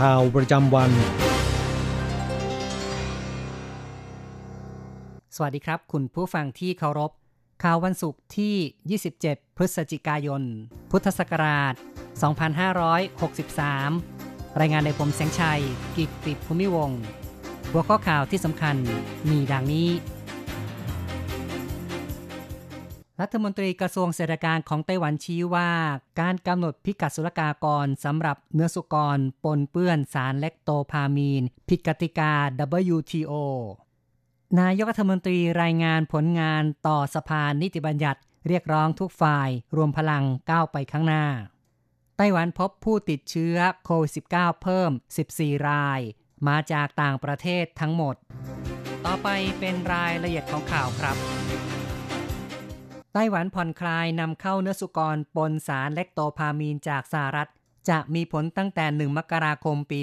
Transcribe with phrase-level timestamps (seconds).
[0.00, 0.90] ข่าวประจำวัน
[5.36, 7.10] สวัสดีครับ คุณผู้ฟังที่เคารพ
[7.62, 10.42] ข่าววันศุกร์ที่ 27 พฤศจิกายน
[10.90, 11.74] พุทธศักราช
[13.36, 15.60] 2563 รายงานโดยผมแสงชัย
[15.96, 17.00] กิตติภูมิวงศ์
[17.70, 18.76] หัวข้อข่าวที่สำคัญ
[19.30, 19.88] มีดังนี้
[23.22, 25.70] รัฐมนตรีกระทรวงเศรษฐการของไต้หวันชี้ว่า
[26.20, 32.32] การกำหนดพิกัดศุลกากรสำหรับเนื้อสุกร ปนเปื้อนสารเล็กโตพามีน ผิดกติกา
[32.94, 33.34] WTO
[34.60, 41.26] นายกรัฐมนตรีรายงานผลงานต่อสภานิติบัญญัติ เรียกร้องทุกฝ่าย รวมพลังก้าวไปข้างหน้า
[42.16, 44.90] ไต้หวันพบผู้ติดเชื้อโควิด -19 เพิ่ม
[45.28, 46.00] 14 ราย
[46.48, 48.14] มาจากต่างประเทศทั้งหมด
[49.06, 49.28] ต่อไป
[49.58, 51.18] เป็นรายละเอียดของข่าวครับ
[53.12, 57.48] ไต้หวันผ่อนคลายนำเข้าเนื้อสุกรปนสารเล็กโตพามีนจากสหรัฐ
[57.88, 60.00] จะมีผลตั้งแต่ 1 มกราคมปี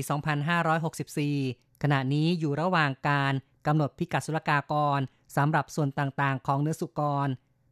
[0.90, 3.34] 2564 ขณะนี้อยู่ระหว่างการ
[3.66, 5.00] กำหนดพิกัดศุลกากร
[5.38, 7.28] สำหรับส่วนต่างๆ ของเนื้อสุกร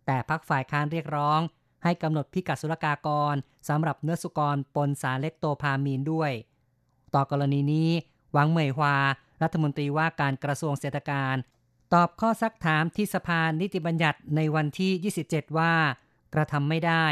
[0.05, 1.39] แต่พักฝ่ายค้านเรียกร้อง
[1.83, 3.35] ให้กำหนดพิกัดศุลกากร
[3.69, 6.31] สำหรับเนื้อสุกรปนสารเล็กโตพามีนด้วย
[7.13, 7.89] ต่อกรณีนี้
[8.33, 8.95] หวังเหมยฮวา
[9.43, 11.35] รัฐมนตรีว่าการกระทรวงเศรษฐการ
[11.93, 15.73] ตอบข้อซักถามที่สภานิติบัญญัติในวันที่ 27 ว่า
[16.33, 17.05] กระทำไม่ได้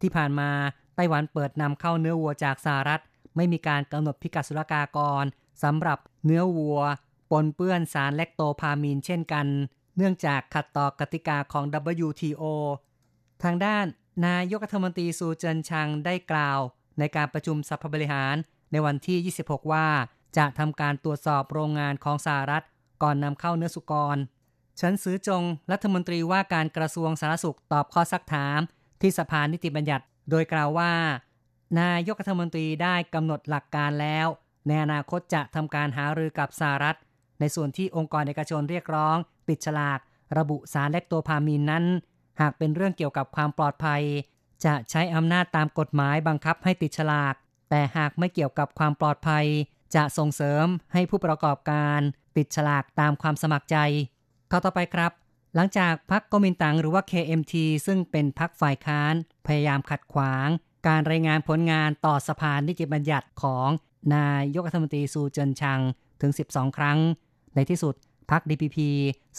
[0.00, 0.50] ที่ผ่านมา
[0.94, 3.02] ไต้หวันเปิดนำเข้าเนื้อวัวจากสหรัฐ
[3.36, 5.24] ไม่มีการกำหนดพิกัดศุลกากร
[5.62, 6.80] สำหรับเนื้อวัว
[7.30, 9.46] ปนเปื้อนสารแรคโตพามีนเช่นกัน
[9.96, 11.64] เนื่องจากขัดต่อกติกาของ
[12.06, 12.44] WTO
[13.42, 13.86] ทางด้าน
[14.26, 16.58] นายกรัฐมนตรีซูเจินชังได้กล่าว
[16.98, 18.34] ในการประชุมสภาบริหาร
[18.72, 19.86] ในวันที่ 26 ว่า
[20.36, 22.64] จะทำการตรวจสอบโรงงานของสหรัฐ
[23.02, 24.16] ก่อนนำเข้าเนื้อสุกร
[24.80, 25.42] ฉันซื้อจง
[25.72, 28.60] รัฐมนตรีว่าการกระทรวงสาธารณสุขตอบข้อซักถาม
[29.00, 30.92] ที่สภานิติบัญญัติ โดยกล่าวว่า
[31.80, 34.26] นายกรัฐมนตรีได้กำหนดหลักการแล้ว
[34.66, 36.96] ในอนาคตจะทำการหารือกับสหรัฐ
[37.40, 39.16] ในส่วนที่องค์กรเอกชนเรียกร้อง
[39.48, 39.98] ติดฉลาก
[40.38, 41.84] ระบุสารเล็กตัวพามีนนั้น
[42.40, 44.02] หากเป็นเรื่องเกี่ยวกับความปลอดภัย
[44.64, 47.34] จะใช้อำนาจตามกฎหมายบังคับให้ติดฉลาก
[47.70, 49.46] แต่หากไม่เกี่ยวกับความปลอดภัย
[49.94, 52.00] จะส่งเสริมให้ผู้ประกอบการ
[52.36, 53.76] ติดฉลากตามความสมัครใจ
[54.50, 55.12] ข้าต่อไปครับ
[55.54, 57.54] หลังจากพรรคกมินตังหรือว่า KMT
[57.86, 59.14] ซึ่งเป็นพรรคฝ่ายค้าน
[59.46, 60.48] พยายามขัดขวาง
[60.86, 63.68] การรายงานผลงานต่อสภานิติบัญญัติของ
[64.14, 65.80] นายกรัฐมนตรีซูเจินชัง
[66.20, 66.98] ถึง 12 ครั้ง
[67.54, 67.94] ในที่สุด
[68.30, 68.78] พรรค DPP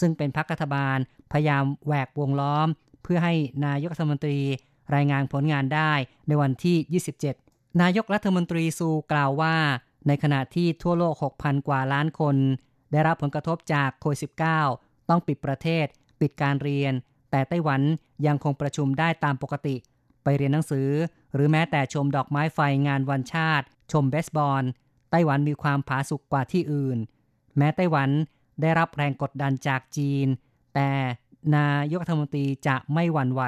[0.00, 0.98] ซึ่งเป็นพรรครัฐบาล
[1.32, 2.68] พยายามแหวกวงล้อม
[3.02, 3.34] เพื่อให้
[3.66, 4.38] นายกรัฐมนตรี
[4.94, 5.92] รายงานผลงานได้
[6.28, 9.56] ในวันที่ 27 นายกรัฐมนตรีซูกล่าวว่า
[10.08, 12.36] ในขณะที่ทั่วโลก 6,000 กว่าล้านคน
[12.92, 14.20] ได้รับผลกระทบจากโควิด
[14.64, 15.86] -19 ต้องปิดประเทศ
[16.20, 16.92] ปิดการเรียน
[17.30, 17.80] แต่ไต้หวัน
[18.26, 19.76] ยังคงประชุมได้ตามปกติ
[20.22, 20.88] ไปเรียนหนังสือ
[21.34, 24.62] หรือแม้แต่ชมดอกไม้ไฟงานวันชาติ ชมเบสบอล
[25.10, 26.98] ไต้หวันมีความผาสุกกว่าที่อื่น
[27.56, 28.10] แม้ไต้หวัน
[28.60, 30.26] ได้รับแรงกดดันจากจีน
[30.74, 30.90] แต่
[31.56, 33.42] นายกรัฐมนตรีจะไม่หวั่นไหว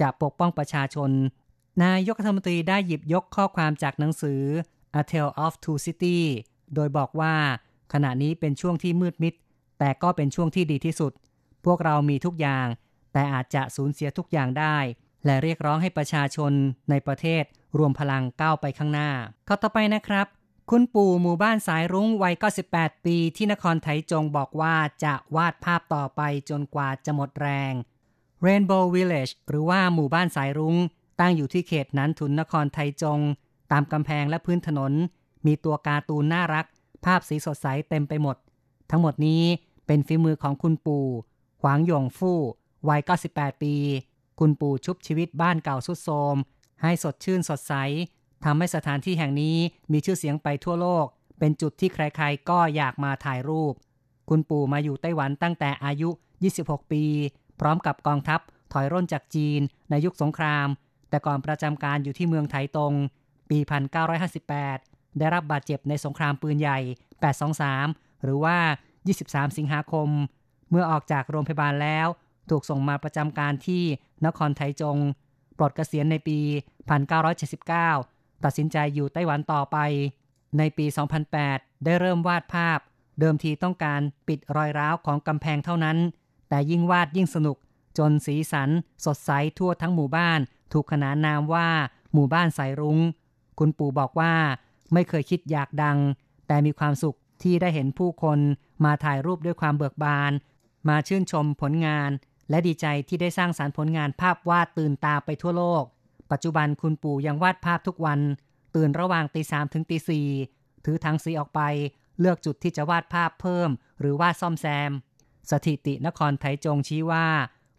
[0.00, 1.10] จะปกป้องประชาชน
[1.84, 4.42] นายกรัฐมนตรีได้หยิบยกข้อความจากหนังสือ
[5.00, 6.18] A Tale of Two City
[6.74, 7.34] โดยบอกว่า
[7.92, 9.34] ขณะนี้เป็นช่วงที่มืดมิด
[9.78, 11.12] แต่ก็เป็นช่วงที่ดีที่สุด
[11.64, 12.66] พวกเรามีทุกอย่าง
[13.12, 14.76] แต่อาจจะสูญเสียทุกอย่างได้
[15.24, 16.52] และเรียกร้องให้ประชาชน
[16.90, 17.44] ในประเทศ
[17.78, 19.10] รวมพลังก้าวไปข้างหน้า
[19.48, 20.26] ข้อต่อไปนะครับ
[20.70, 22.34] คุณปู่หมู่บ้านสายรุ้งวัย
[22.70, 24.74] 98 ปีที่นครไถจงบอกว่า
[25.04, 26.20] จะวาดภาพต่อไป
[26.50, 27.72] จนกว่าจะหมดแรง
[28.46, 30.76] Rainbow Village หรือว่าหมู่บ้านสายรุง้ง
[31.20, 33.20] ตั้งอยู่ที่เขตนั้นทุนนครไทจง
[33.72, 34.92] ตามกำแพงและพื้นถนน
[35.46, 36.66] มีตัวการ์ตูนน่ารัก
[37.04, 38.36] ภาพสีสดใสเต็มไปหมด
[38.90, 39.42] ทั้งหมดนี้
[39.86, 41.06] เป็นฝีมือของคุณปู่
[41.62, 42.38] หวางหยงฟู่
[42.88, 43.00] วัย
[43.32, 43.74] 98 ปี
[44.38, 46.36] คุณปู่ชุบชีวิตบ้านเก่าสุดโทรม
[46.82, 47.74] ให้สดชื่นสดใส
[48.44, 49.56] ทำให้สถานที่แห่งนี้
[49.92, 51.06] มีชื่อเสียงไปทั่วโลก
[51.38, 53.74] เป็นจุดที่ใครๆ ก็อยากมาถ่ายรูป
[54.28, 56.10] คุณปู่มาอยู่ไต้หวันตั้งแต่อายุ
[56.50, 57.04] 26 ปี
[57.60, 58.40] พร้อมกับกองทัพ
[58.72, 59.60] ถอยร่นจากจีน
[59.90, 60.66] ในยุคสงคราม
[61.10, 62.94] แต่ก่อนประจำการอยู่ที่เมืองไถตง
[63.50, 63.58] ปี
[64.38, 66.78] 1958 ได้รับบาดเจ็บในสงครามปืนใหญ่
[67.52, 68.58] 823 หรือว่า
[69.08, 70.08] 23 สิงหาคม
[70.70, 72.06] เมื่อออกจากโรงพยาบาลแล้ว
[72.50, 73.84] ถูกส่งมาประจำการที่
[74.26, 74.96] นครไทจง
[75.58, 76.38] ปลดเกษียณในปี
[77.22, 79.76] 1979 ตัดสินใจอยู่ไต้หวันต่อไป
[80.58, 80.86] ในปี
[81.34, 82.78] 2008 ได้เริ่มวาดภาพ
[83.20, 85.98] เดิมทีต้องการปิดรอยร้าวของกำแพงเท่านั้น
[86.48, 87.56] แต่ยิ่งวาดยิ่งสนุก
[87.98, 88.70] จนสีสัน
[89.04, 90.40] สดใสทั่วทั้งหมู่บ้าน
[90.72, 91.68] ถูกขนานนามว่า
[92.12, 92.98] หมู่บ้านสายรุง้ง
[93.58, 94.32] คุณปู่บอกว่า
[94.92, 95.98] ไม่เคยคิดอยากดัง
[96.46, 98.38] แต่มีความสุขที่ได้เห็นผู้คน
[98.84, 100.32] มาถ่ายรูปด้วยความเบิกบาน
[100.88, 102.10] มาชื่นชมผลงาน
[102.50, 105.84] และดีใจที่ได้สร้างสารรค์ผลงานภาพวาดตื่นตาไปทั่วโลก
[106.30, 108.20] ปัจจุบันคุณปู่ยังวาดภาพทุกวัน
[108.76, 110.28] ตื่นระหว่างตีสามถึงตีสี่
[110.84, 111.60] ถือถังสีออกไป
[112.20, 113.70] เลือกจุดที่จะวาดภาพเพิ่ม
[114.00, 114.90] หรือวาดซ่อมแซม
[115.50, 117.26] สถิตินครไทจงชี้ว่า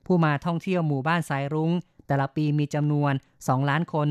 [0.06, 1.72] ผู้มาท่องเที่ยวหมู่บ้านสายรุง้ง
[2.08, 4.10] แต่ละปีมีจำนวน 2 ล้านคน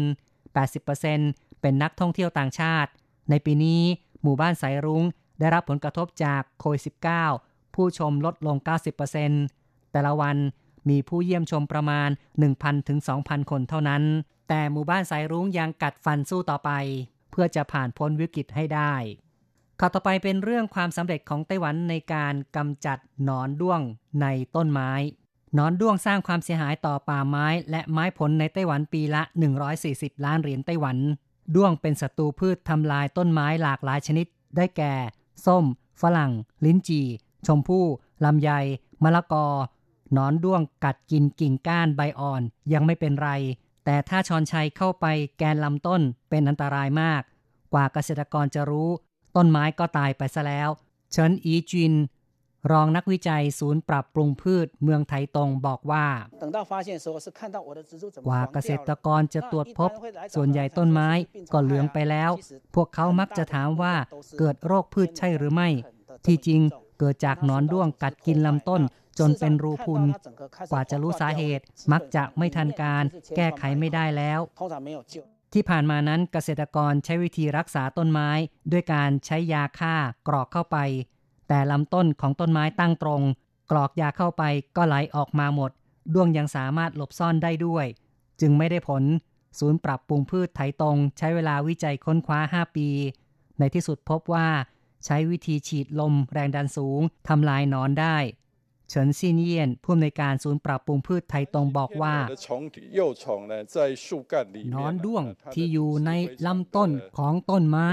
[0.56, 2.90] 80%เเป็นนักท่องเที่ยวต่างชาติ
[3.30, 3.82] ในปีนี้
[4.22, 5.04] หมู่บ้านสายรุง้ง
[5.38, 6.82] ได้รับผลกระทบจากโควิด
[7.28, 8.56] -19 ผู้ชมลดลง
[9.24, 10.36] 90%แต่ละวัน
[10.88, 12.08] มีผู้เยี่ยมชมประมาณ
[12.48, 14.02] 1,000 ถึง 2,000 คนเท่านั้น
[14.48, 16.70] แต่หมู่บ้านสายรุ้งยังกัดฟันสู้ต่อไป
[17.30, 18.94] เพื่อจะผ่านพ้นวิกฤตให้ได้
[19.80, 23.80] ข่าวต่อไปเป็นเรื่องความสำเร็จของไต้หวันในการกำจัดหนอนด้วง
[24.22, 24.26] ใน
[24.56, 24.92] ต้นไม้
[25.54, 29.22] หนอนด้วงสร้างความเสียหายต่อป่าไม้ และไม้ผลในไต้หวันปีละ
[29.74, 30.96] 140 ล้านเหรียญไต้หวัน
[31.54, 34.94] ด้วงเป็นศัตรูพืชทำลายต้นไม้หลากหลายชนิด ได้แก่
[35.46, 35.64] ส้ม
[36.00, 36.32] ฝรั่ง
[36.64, 37.06] ลิ้นจี่
[37.46, 37.84] ชมพู่
[38.24, 38.50] ลำไย
[39.02, 39.46] มะละกอ
[40.12, 42.42] หนอนด้วงกัดกินกิ่งก้านใบอ่อน
[42.72, 43.30] ยังไม่เป็นไร
[43.84, 45.06] แต่ถ้าชอนชัยเข้าไป
[45.38, 46.00] แกนลำต้น
[46.30, 47.22] เป็นอันตรายมาก
[47.72, 48.90] กว่าเกษตรกรจะรู้
[49.36, 50.68] ต้นไม้ก็ตายไปซะแล้ว
[51.12, 51.92] เฉินอีจิน
[52.72, 56.06] รองนักวิจัยศูนย์ปรับปรุงพืชเมืองไทตรงบอกว่า
[58.26, 59.90] กว่าเกษตรกรจะตรวจพบ
[60.34, 61.10] ส่วนใหญ่ต้นไม้
[61.52, 62.30] ก็เหลืองไปแล้ว
[62.74, 63.94] พวกเขามักจะถามว่า
[64.38, 65.68] เกิดโรคพืชใช่หรือไม่
[66.26, 66.60] ที่จริง
[66.98, 68.82] เกิดจากนอนด้วงกัดกินลำต้น
[69.18, 70.02] จนเป็นรูพุน
[70.70, 73.04] กว่าจะรู้สาเหตุมักจะไม่ทันการ
[73.36, 74.40] แก้ไขไม่ได้แล้ว
[75.52, 78.30] ที่ผ่านมานั้นเกษตรกรใช้วิธีรักษาต้นไม้
[78.72, 79.94] ด้วยการใช้ยาฆ่า
[80.28, 80.78] กรอกเข้าไป
[81.48, 83.22] แต่ลำต้นของต้นไม้ตั้งตรง
[83.70, 84.42] กรอกยาเข้าไป
[84.76, 85.70] ก็ไหลออกมาหมด
[86.14, 87.86] ด้วงยังสามารถหลบซ่อนได้ด้วย
[88.40, 89.02] จึงไม่ได้ผล
[89.58, 92.88] ศูนย์ปรับปรุงพืชไถตรง ใช้เวลาวิจัยค้นคว้า 5 ปี
[93.58, 94.48] ในที่สุดพบว่า
[95.04, 98.16] ใช้วิธีฉีดลมแรงดันสูงทำลายนอนได้
[98.88, 102.14] เฉินซินเยียนผู้อำนวยการศูนย์ปรับปรุงพืชไทยตรงบอกว่า
[104.74, 105.24] นอนด้วง
[105.54, 106.10] ที่อยู่ใน
[106.46, 107.88] ลำต้นของต้นไม้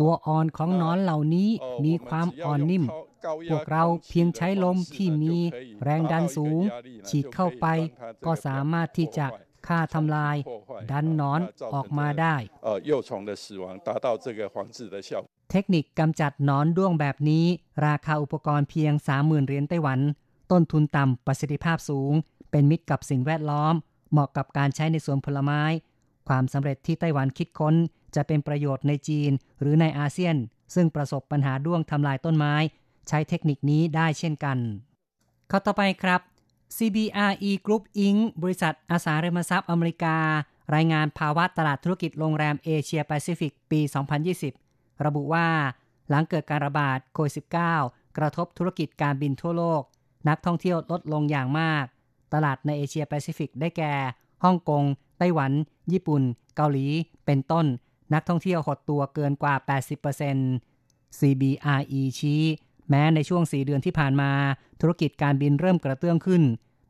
[0.00, 1.50] ตัวอ่อนของนอนเหล่านี้
[1.84, 2.84] มีความอ่อนนิ่ม
[3.50, 5.36] พวกเราเพียงใช้ลมที่มี
[5.82, 6.60] แรงดันสูง
[7.08, 7.66] ฉีดเข้าไป
[8.24, 9.26] ก็สามารถที่จะ
[9.66, 10.36] ฆ่าทำลาย
[10.90, 11.40] ดันนอน
[11.74, 12.34] ออกมาได้
[15.50, 17.44] เทคนิคกำจัดหนอนด้วงแบบนี้
[17.86, 20.00] ราคาอุปกรณ์เพียง 30,000เหรียญไต้หวัน
[20.50, 22.12] ต้นทุนต่ำประสิทธิภาพสูง
[22.50, 23.74] เป็นมิตรกับสิ่งแวดล้อม
[24.12, 25.62] เหมาะกับการใช้ในสวนผลไม้
[26.28, 27.74] ความสำเร็จที่ไต้หวันคิดค้น
[28.14, 29.30] จะเป็นประโยชน์ในจีน
[29.60, 30.36] หรือในอาเซียน
[30.74, 32.54] ซึ่งประสบปัญหาด้วงทำลายต้นไม้
[33.08, 34.58] ใช้เทคนิคนี้ได้เช่นกัน
[35.50, 36.20] ข้อต่อไปครับ
[36.76, 38.18] CBRE Group Inc.
[38.42, 40.16] บริษัทอสังหาริมทรัพย์อเมริกา
[40.74, 43.80] รายงานภาวะตลาดธุรกิจโรงแรมเอเชียแปซิฟิกปี
[44.42, 45.46] 2020 ระบุว่า
[46.08, 47.34] หลังเกิดการระบาดโควิด
[47.76, 49.82] -19 กระทบธุรกิจการบินทั่วโลก
[50.28, 51.84] นักท่องเที่ยวลดลงอย่างมาก
[52.34, 53.94] ตลาดในเอเชียแปซิฟิกได้แก่
[54.44, 54.84] ฮ่องกง
[55.18, 55.52] ไต้หวัน
[55.92, 56.22] ญี่ปุ่น
[56.56, 56.86] เกาหลี
[57.26, 57.66] เป็นต้น
[58.14, 59.54] นักท่องเที่ยวหดตัวเกินกว่า
[60.36, 62.42] 80% CBRE ชี้
[62.88, 64.30] แม้ในช่วง 4 เดือนที่ผ่านมา
[64.80, 66.42] ธุรกิจการบินเริ่มกระเตื้องขึ้น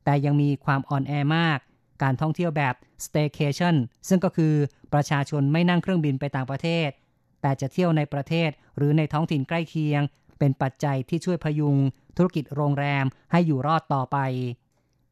[0.05, 1.59] แต่ยังมีความอ่อนแอมาก
[2.03, 2.75] การท่องเที่ยวแบบ
[3.05, 3.75] staycation
[4.09, 4.55] ซึ่งก็คือ
[4.93, 6.89] ประชาชนไม่นั่งเครื่องบินไปต่างประเทศ
[7.43, 10.03] แต่จะเที่ยวในประเทศหรือในท้องถิ่นใกล้เคียง
[10.39, 11.77] เป็นปัจจัยที่ช่วยพยุง
[12.17, 14.19] ธุรกิจโรงแรมให้อยู่รอดต่อไป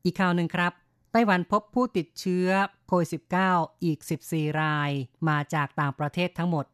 [0.04, 0.72] อีกข่าวหนึ่งครับ
[1.20, 2.48] ต้หวันพบผู้ติดเชื้อ
[2.88, 3.08] โควิด
[3.46, 3.98] -19 อีก
[4.30, 4.90] 14 ราย
[5.28, 6.66] มาจากต่างประเทศทั้งหมด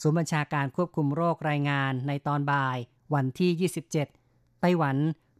[0.00, 2.78] ศูนย์บัญชาการควบคุมโรครายงานในตอนบ่าย
[3.14, 3.70] วันที่
[4.18, 4.96] 27 ไต้หวัน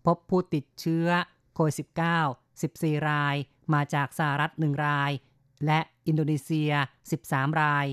[0.06, 1.08] พบผู้ติดเชื้อ
[1.54, 3.36] โควิด -19 14 ราย
[3.74, 5.10] มาจากสหรัฐ 1 ราย
[5.66, 6.72] และอินโดนีเซีย
[7.14, 7.86] 13 ราย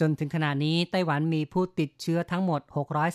[0.00, 2.60] จนถึงขณะนี้ไต้หวันมีผู้ติดเชื้อทั้งหมด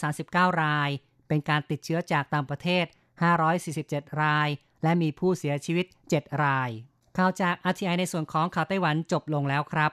[0.04, 0.90] 639 ราย
[1.28, 2.86] เป็นการติดเชื้อจากต่างประเทศ
[3.54, 4.50] 547 ราย
[4.84, 6.70] และมีผู้เสียชีวิต 7 ราย
[7.18, 9.92] ข่าวจาก RTI ในส่วนของข่าวไต้หวันจบลงแล้วครับ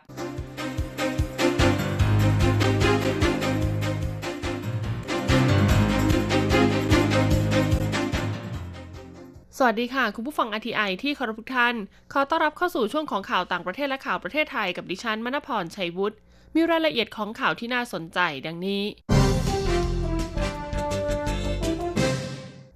[9.59, 11.75] สวัสดีค่ะ คุณผู้ฟัง RTI ที่เคารพทุกท่าน
[12.13, 16.17] ขอต้อนรับเข้าสู่ช่วงของข่าวต่างประเทศและข่าวประเทศไทยกับดิฉันมณพรชัยวุฒิ
[16.55, 18.83] มีรายละเอียดของข่าวที่น่าสนใจดังนี้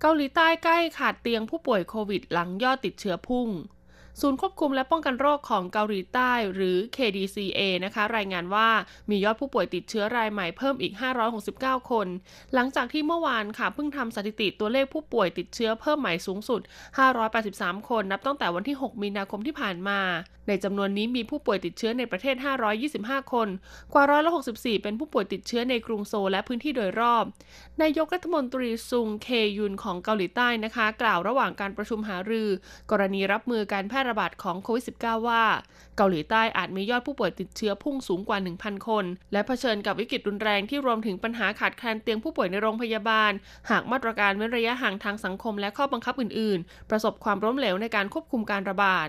[0.00, 3.48] เกาหลีใต้ใกล้ขาดเตียงผู้ป่วยโควิดหลังยอดติดเชื้อพุ่ง
[4.22, 8.68] ศูนย์ควบคุมและป้องกันโรคของเกาหลีใต้หรือ KDCA นะคะ รายงานว่า
[9.10, 10.92] มียอดผู้ป่วยติดเชื้อรายใหม่เพิ่มอีก
[11.42, 12.06] 569 คน
[12.54, 16.60] หลังจากที่เมื่อวานค่ะเพิ่งทำสถิติตัวเลขผู้ป่วยติดเชื้อเพิ่มใหม่สูงสุด
[17.24, 20.00] 583 คน นับตั้งแต่วันที่ 6 มีนาคมที่ผ่านมา
[20.48, 22.36] ในจำนวนนี้มีผู้ป่วยติดเชื้อในประเทศ
[22.84, 23.48] 525 คน
[23.92, 27.24] กว่าร้อยละ64 เป็นผู้ป่วยติดเชื้อในกรุงโซลและพื้นที่โดยรอบ
[27.82, 32.48] นายกรัฐมนตรีซุงเคยุนของเกาหลีใต้นะคะ กล่าวระหว่างการประชุมหารือ
[32.90, 35.42] กรณีรับมือการแพร่ระบาดของโควิด -19 ว่า
[35.96, 43.32] เกาหลีใต้อาจมียอดผู้ป่วยติดเชื้อพุ่งสูงกว่า 1,000 คน และเผชิญกับวิกฤตรุนแรงที่รวมถึงปัญหาขาดแคลนเตียงผู้ป่วยในโรงพยาบาล
[43.70, 49.08] หากมาตรการเว้นระยะห่างทางสังคมและข้อบังคับอื่น ๆ ประสบความล้มเหลวในการควบคุมการระบาด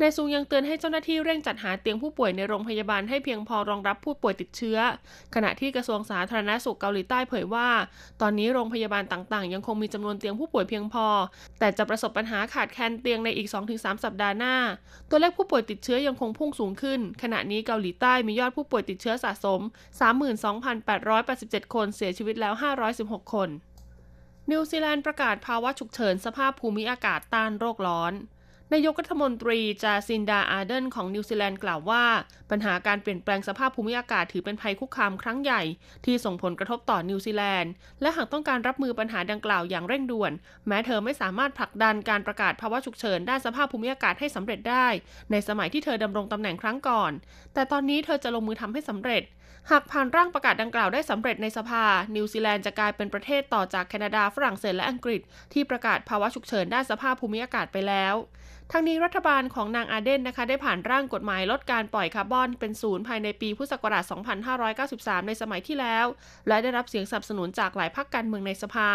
[0.00, 4.78] นายซุงยังเตือนให้เจ้าหน้าที่เร่งจัดหาเตียงผู้ป่วยในโรงพยาบาลให้เพียงพอรองรับผู้ป่วยติดเชื้อ
[5.34, 7.68] ขณะที่กระทรวงสาธารณสุขเกาหลีใต้เผยว่า
[8.20, 11.06] ตอนนี้โรงพยาบาลต่างๆ ยังคงมีจำนวนเตียงผู้ป่วยเพียงพอ
[11.58, 14.54] แต่จะประสบปัญหาขาดแคลนเตียงในอีก 2-3 สัปดาห์หน้า
[15.10, 19.60] ตัวเลขผู้ป่วยติดเชื้อยังคงพุ่งสูงขึ้น ขณะนี้เกาหลีใต้มียอดผู้ป่วยติดเชื้อสะสม
[20.86, 22.54] 32,887 คนเสียชีวิตแล้ว
[22.94, 23.50] 516 คน
[24.50, 28.12] นิวซีแลนด์ประกาศภาวะฉุกเฉินสภาพภูมิอากาศต้านโรคร้อน
[28.72, 32.04] นายกรัฐมนตรีจาซินดาอาร์เดนของนิวซีแลนด์กล่าวว่า
[32.50, 35.62] ปัญหาการเปลี่ยนแปลงสภาพภูมิอากาศถือเป็นภัยคุกคามครั้งใหญ่
[36.04, 40.32] ที่ส่งผลกระทบต่อนิวซีแลนด์ และหากต้องการรับมือปัญหาดังกล่าวอย่างเร่งด่วน
[40.66, 44.86] แม้เธอไม่สามารถผลักดันการประกาศภาวะฉุกเฉินด้านสภาพภูมิอากาศให้สำเร็จได้
[45.30, 47.12] ในสมัยที่เธอดำรงตำแหน่งครั้งก่อน
[47.54, 49.22] แต่ตอนนี้เธอจะลงมือทำให้สำเร็จ
[49.70, 51.84] หากผ่านร่างประกาศดังกล่าวได้สำเร็จในสภา
[52.16, 55.20] นิวซีแลนด์จะกลายเป็นประเทศต่อจากแคนาดาฝรั่งเศสและอังกฤษ
[55.52, 58.14] ที่ประกาศภาวะฉุกเฉินด้านสภาพภูมิอากาศไปแล้ว
[58.72, 64.04] ทั้งนี้รัฐบาลของนางอาร์เดนนะคะได้ผ่านร่างกฎหมายลดการปล่อยคาร์บอนเป็นศูนย์ภายในปีพุทธศักราช
[64.66, 66.06] 2593 ในสมัยที่แล้ว
[66.48, 68.90] และได้รับเสียงสนับสนุนจากหลายพรรคการเมืองในสภา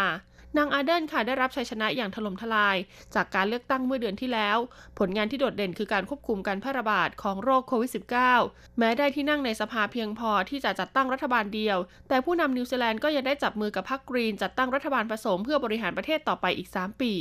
[0.58, 2.78] นางอาร์เดนค่ะได้รับชัยชนะอย่างถล่มทลาย
[3.16, 4.58] จากการเลือกตั้งเมื่อเดือนที่แล้ว
[5.00, 7.92] ผลงานที่โดดเด่นคือการควบคุมการแพร่ระบาดของโรคโควิด
[8.36, 11.78] -19 แม้ได้ที่นั่งในสภาเพียงพอที่จะจัดตั้งรัฐบาลเดียว
[12.10, 17.14] แต่ผู้นำนิวซีแลนด์ก็ยังได้จับมือกับพรรคกรีนจัดตั้งรัฐบาลผสมเพื่อบริหารประเทศต่อไปอีก 3 ปี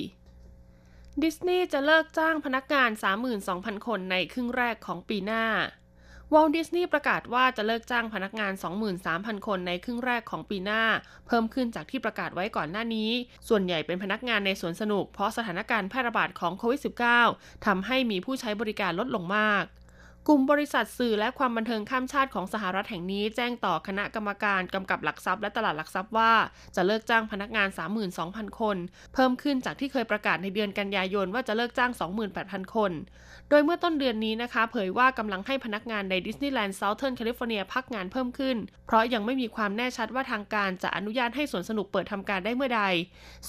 [1.24, 2.90] ดิสนีย์จะเลิกจ้างพนักงาน
[3.38, 5.44] 32,000 คนในครึ่งแรกของปีหน้า
[6.34, 8.52] วอลดิสนีย์ประกาศว่าจะเลิกจ้างพนักงาน
[8.98, 10.82] 23,000 คนในครึ่งแรกของปีหน้า
[11.26, 13.10] เพิ่มขึ้นจากที่ประกาศไว้ก่อนหน้านี้
[13.48, 16.80] ส่วนใหญ่เป็นพนักงานในสวนสนุก เพราะสถานการณ์แพร่ระบาดของโควิด
[17.24, 19.64] -19 ทำให้มีผู้ใช้บริการลดลงมาก
[20.30, 26.32] กลุ่มบริษัทสื่อและความบันเทิงข้ามชาติของสหรัฐแห่งนี้แจ้งต่อคณะกรรมการกำกับหลักทรัพย์และตลาดหลักทรัพย์ว่า
[26.76, 27.68] จะเลิกจ้างพนักงาน
[28.14, 28.76] 32,000 คน
[29.14, 31.90] เพิ่มขึ้นจากที่เคยประกาศในเดือนกันยายนว่าจะเลิกจ้าง
[32.32, 32.92] 28,000 คน
[33.50, 38.56] โดยเมื่อต้นเดือนนี้นะคะ เผยว่ากำลังให้พนักงานในดิสนีย์แลนด์เซาเทิร์นแคลิฟอร์เนียพักงานเพิ่มขึ้น
[38.86, 42.82] เพราะยังไม่มีความแน่ชัดว่าทางการจะอนุญาตให้สวนสนุกเปิดทำการได้เมื่อใด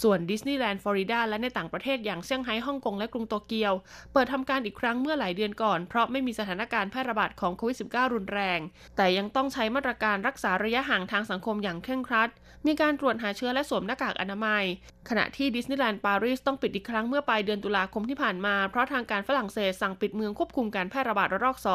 [0.01, 3.74] ส่วนดิสนีย์แลนด์ฟลอริดาและในต่างประเทศอย่างเซี่ยงไฮ้ฮ่องกงและกรุงโตเกียว
[4.13, 8.60] เปิดทำการอีกครั้งเมื่อหลายเดือนก่อนเพราะไม่มีสถานการณ์แพร่ระบาดของโควิด -19 รุนแรง
[8.98, 12.30] แต่ยังต้องใช้มาตรการรักษาระยะห่างทางสังคมอย่างเคร่งครัด
[12.68, 14.64] มีการตรวจหาเชื้อและสวมหน้ากากอนามัย
[15.10, 21.68] ขณะที่ดิสนีย์แลนด์ปารีสต้องปิดอีกครั้งเมื่อปลายเดือนตุลาคมที่ผ่านมา เพราะทางการฝรั่งเศสสั่งปิดเมืองควบคุมการแพร่ระบาดระลอก2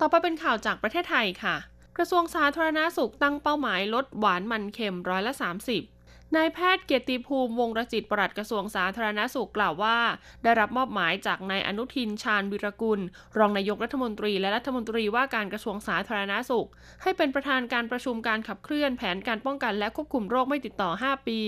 [0.00, 1.56] ต่อไปเป็นข่าวจากประเทศไทยค่ะ
[1.96, 5.32] กระทรวงสาธารณาสุขตั้งเป้าหมายลดหวานมันเค็มร้อยละ
[5.72, 5.99] 30
[6.36, 9.98] นายแพทย์เกียรติภูมิวงรจิตปลัดกระทรวงสาธารณาสุขกล่าวว่า
[10.42, 13.00] ได้รับมอบหมายจากนายอนุทินชาญวิรกุล
[13.38, 16.68] รองนายกรัฐมนตรีและรัฐมนตรีว่าการกระทรวงสาธารณาสุข
[17.02, 21.40] ให้เป็นประธานการประชุมการขับเคลื่อนแผนการป้องกันและควบคุมโรคไม่ติดต่อ 5 ปี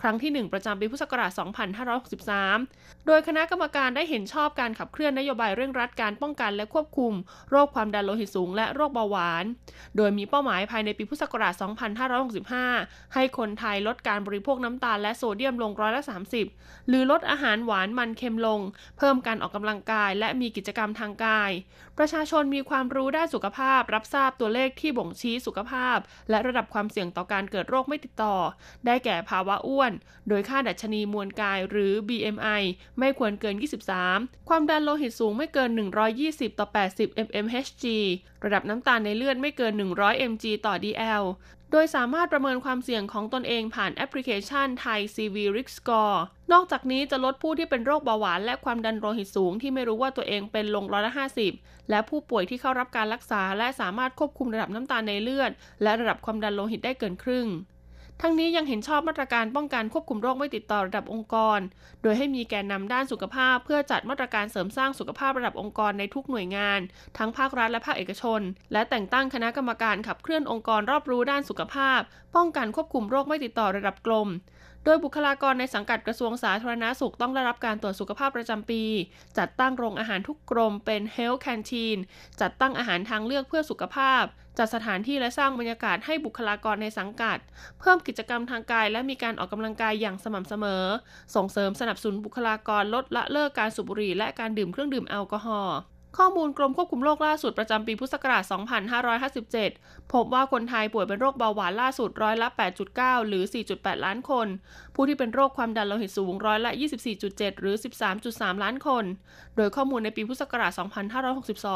[0.00, 1.30] ครั้งที่ 1 ประจำปีพุทธศักราช
[2.38, 7.12] 2563 โดยคณะกรรมการได้เห็นชอบการขับเคลื่อนนโยบายเร่งรัดการป้องกันและควบคุม
[7.50, 9.44] โรคความดันโลหิตสูง และโรคเบาหวาน
[9.96, 11.54] โดยมีเป้าหมายภายในปีพุทธศักราช
[12.34, 16.02] 2565 ให้คนไทยลดการบริโภคน้ำตาลและโซเดียมลงร้อยละ
[16.44, 18.60] 30 หรือลดอาหารหวานมันเค็มลง
[18.98, 21.50] เพิ่มการออกกำลังกาย และมีกิจกรรมทางกาย
[21.98, 25.98] ประชาชนมีความรู้ด้านสุขภาพ รับทราบตัวเลขที่บ่งชี้สุขภาพ
[26.30, 28.36] และระดับความเสี่ยงต่อการเกิดโรคไม่ติดต่อ
[28.86, 29.92] ได้แก่ภาวะอ้วน
[30.28, 32.62] โดยค่าดัชนีมวลกายหรือ BMI
[32.98, 33.56] ไม่ควรเกิน
[34.00, 35.70] 23 ความดันโลหิตสูงไม่เกิน
[36.14, 36.66] 120 ต่อ
[36.96, 37.84] 80 mmHg
[38.44, 41.24] ระดับน้ำตาลในเลือดไม่เกิน 100 mg ต่อ DL
[41.76, 46.18] โดยสามารถประเมินความเสี่ยงของตนเองผ่านแอปพลิเคชันไทย CV Risk Score
[46.52, 51.12] นอกจากนี้จะลดผู้ที่เป็นโรคเบาหวานและความดันโลหิตสูงที่ไม่รู้ว่าตัวเองเป็นลงร้อยละ
[51.50, 55.50] 50 และผู้ป่วยที่เข้ารับการรักษา และสามารถควบคุมระดับน้ำตาลในเลือด
[55.82, 57.46] และระดับความดันโลหิตได้เกินครึ่ง
[58.22, 61.58] ทั้งนี้ยังเห็นชอบมาตรการป้องกันควบคุมโรคไม่ติดต่อระดับองค์กร
[62.02, 66.80] โดยให้มีแกนนำด้านสุขภาพ เพื่อจัดมาตรการเสริมสร้างสุขภาพระดับองค์กรในทุกหน่วยงาน
[67.18, 68.40] ทั้งภาครัฐและภาคเอกชน
[68.72, 72.00] และแต่งตั้งคณะกรรมการขับเคลื่อนองค์กรรอบรู้ด้านสุขภาพ
[72.36, 74.28] ป้องกันควบคุมโรคไม่ติดต่อระดับกลม
[74.84, 78.82] โดยบุคลากรในสังกัดกระทรวงสาธารณาสุขต้องได้รับการตรวจสุขภาพประจำปี
[79.38, 81.98] จัดตั้งโรงอาหารทุกกรมเป็น Health Canteen
[82.40, 84.24] จัดตั้งอาหารทางเลือกเพื่อสุขภาพ
[84.58, 87.38] จัดสถานที่และสร้างบรรยากาศให้บุคลากรในสังกัด
[87.80, 90.84] เพิ่มกิจกรรมทางกายและมีการออกกำลังกายอย่างสม่ำเสมอ
[91.34, 95.78] ส่งเสริมสนับสนุนบุคลากรลดละเลิกการสูบบุหรี่และการดื่มเครื่องดื่มแอลกอฮอล์
[96.18, 98.42] ข้อมูลกรมควบคุมโรคล่าสุดประจำปีพุทธศักราช
[99.28, 102.48] 2557 พบว่าคนไทยป่วยเป็นโรคเบาหวานล่าสุดร้อยละ
[102.88, 103.44] 8.9 หรือ
[103.74, 104.46] 4.8 ล้านคน
[104.94, 106.70] ผู้ที่เป็นโรคความดันโลหิตสูงร้อยละ
[107.16, 107.74] 24.7 หรือ
[108.18, 109.04] 13.3 ล้านคน
[109.56, 110.72] โดยข้อมูลในปีพุทธศักราช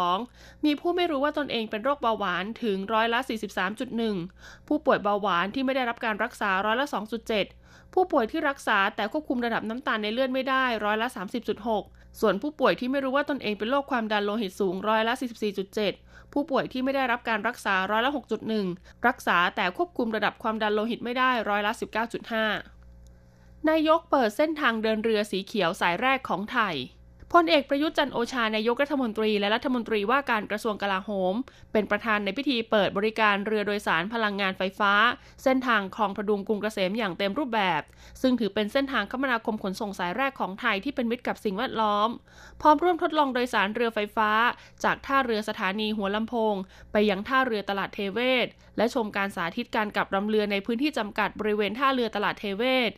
[0.00, 3.20] 2562 มีผู้ไม่รู้ว่าตนเองเป็นโรคเบาหวานถึงร้อยละ
[3.94, 6.86] 43.1 ผู้ป่วยเบาหวานที่ไม่ได้รับการรักษาร้อยละ
[7.40, 15.14] 2.7 ผู้ป่วยที่รักษาแต่ควบคุมระดับน้ำตาลในเลือดไม่ได้ร้อยละ 30.6 ส่วนผู้ป่วยที่ไม่รู้ว่าตนเองเป็นโรคความดันโลหิตสูงร้อยละ
[15.92, 18.10] 44.7 ผู้ป่วยที่ไม่ได้รับการรักษาร้อยละ
[18.58, 21.72] 6.1 รักษาแต่ควบคุมระดับความดันโลหิตไม่ได้ร้อยละ
[22.90, 26.74] 19.5 นายกเปิดเส้นทางเดินเรือสีเขียวสายแรกของไทย
[27.34, 31.34] พลเอกประยุทธ์จันโอชานายกรัฐมนตรีและรัฐมนตรีว่าการกระทรวงกลาโหม
[31.72, 34.92] เป็นประธานในพิธีเปิดบริการเรือโดยสารพลังงานไฟฟ้า
[35.42, 37.82] เส้นทางคลองพดุงกรุงเกษมอย่างเต็มรูปแบบ
[38.22, 42.08] ซึ่งถือเป็นเส้นทางคมนาคมขนส่งสายแรกของไทยที่เป็นมิตรกับสิ่งแวดล้อม
[42.60, 44.30] พร้อมร่วมทดลองโดยสารเรือไฟฟ้า
[44.84, 46.54] จากท่าเรือสถานีหัวลำโพง
[46.92, 52.92] ไปยังท่าเรือตลาดเทเวศร์ และชมการสาธิตการกลับลำเรือในพื้นที่จำกัดบริเวณท่าเรือตลาดเทเวศร์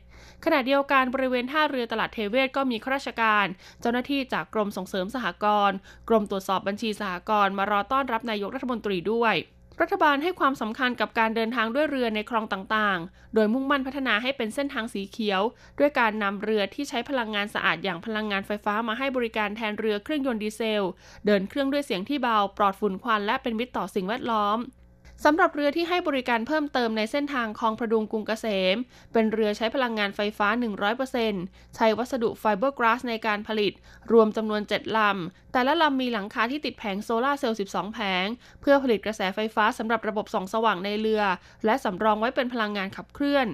[0.45, 3.47] ขณะเดียวกันบริเวณท่าเรือตลาดเทเวศร์ก็มีข้าราชการ
[3.81, 5.77] เจ้าหน้าที่จากกรมส่งเสริมสหกรณ์
[6.09, 9.37] กรมตรวจสอบบัญชีสหกรณ์มารอต้อนรับนายกรัฐมนตรีด้วย
[9.81, 15.43] รัฐบาลให้ความสำคัญกับการเดินทางด้วยเรือในคลองต่างๆ โดยมุ่งมั่นพัฒนาให้เป็นเส้นทางสีเขียว
[15.79, 20.87] ด้วยการนำเรือที่ใช้พลังงานสะอาดอย่างพลังงานไฟฟ้ามาให้บริการแทนเรือเครื่องยนต์ดีเซล
[21.27, 24.59] เดินเครื่องด้วยเสียงที่เบา ปลอดฝุ่นควันและเป็นมิตรต่อสิ่งแวดล้อม
[25.25, 28.77] สำหรับเรือที่ให้บริการเพิ่มเติมในเส้นทางคลองพดุงกรุงเกษม
[29.13, 30.49] เป็นเรือใช้พลังงานไฟฟ้า
[31.13, 33.73] 100%ใช้วัสดุไฟเบอร์กราสในการผลิต
[34.13, 38.27] รวมจำนวน 7 ลำ แต่ละลำมีหลังคาที่ติดแผงโซลาเซลล์ 12 แผง
[38.61, 41.23] เพื่อผลิตกระแสไฟฟ้าสำหรับระบบส่องสว่างในเรือ
[41.65, 43.47] และสำรองไว้เป็นพลังงานขับเคลื่อน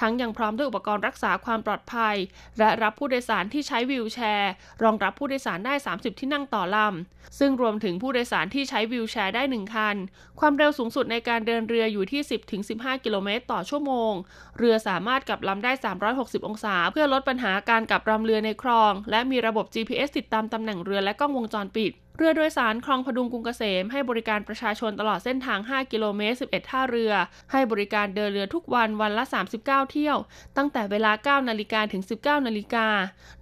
[0.00, 2.16] ทั้งยังพร้อมด้วยอุปกรณ์รักษาความปลอดภัย
[2.58, 4.52] และรับผู้โดยสารที่ใช้วีลแชร์
[4.82, 9.96] รองรับผู้โดยสารได้ 30 ที่นั่งต่อลำซึ่งรวมถึงผู้โดยสารที่ใช้วีลแชร์ได้1คัน
[10.40, 12.20] ความเร็วสูงสุดในการเดินเรืออยู่ที่
[12.62, 14.12] 10-15 กิโลเมตรต่อชั่วโมง
[14.58, 15.72] เรือสามารถกลับลำได้
[16.10, 21.92] 360 องศา เพื่อลดปัญหาการกลับลำเรือในคลอง และมีระบบ GPS ติดตามตำแหน่งเรือและกล้องวงจรปิด
[22.22, 27.12] เรือโดยสารคลองพดุงกรุงเกษมให้บริการประชาชนตลอดเส้นทาง 5 กิโลเมตร 11 ท่าเรือ
[27.52, 29.24] ให้บริการเดินเรือทุกวันวันละ
[29.58, 30.16] 39 เที่ยว
[30.56, 32.86] ตั้งแต่เวลา 9 นาฬิกาถึง 19 นาฬิกา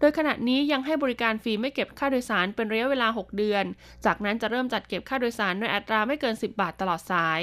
[0.00, 3.64] โดยขณะนี้ยังให้บริการฟรีไม่เก็บค่าโดยสารเป็นระยะเวลา 6 เดือน
[4.04, 7.40] จากนั้นจะเริ่มจัดเก็บค่าโดยสารในอัตราไม่เกิน 10 บาทตลอดสาย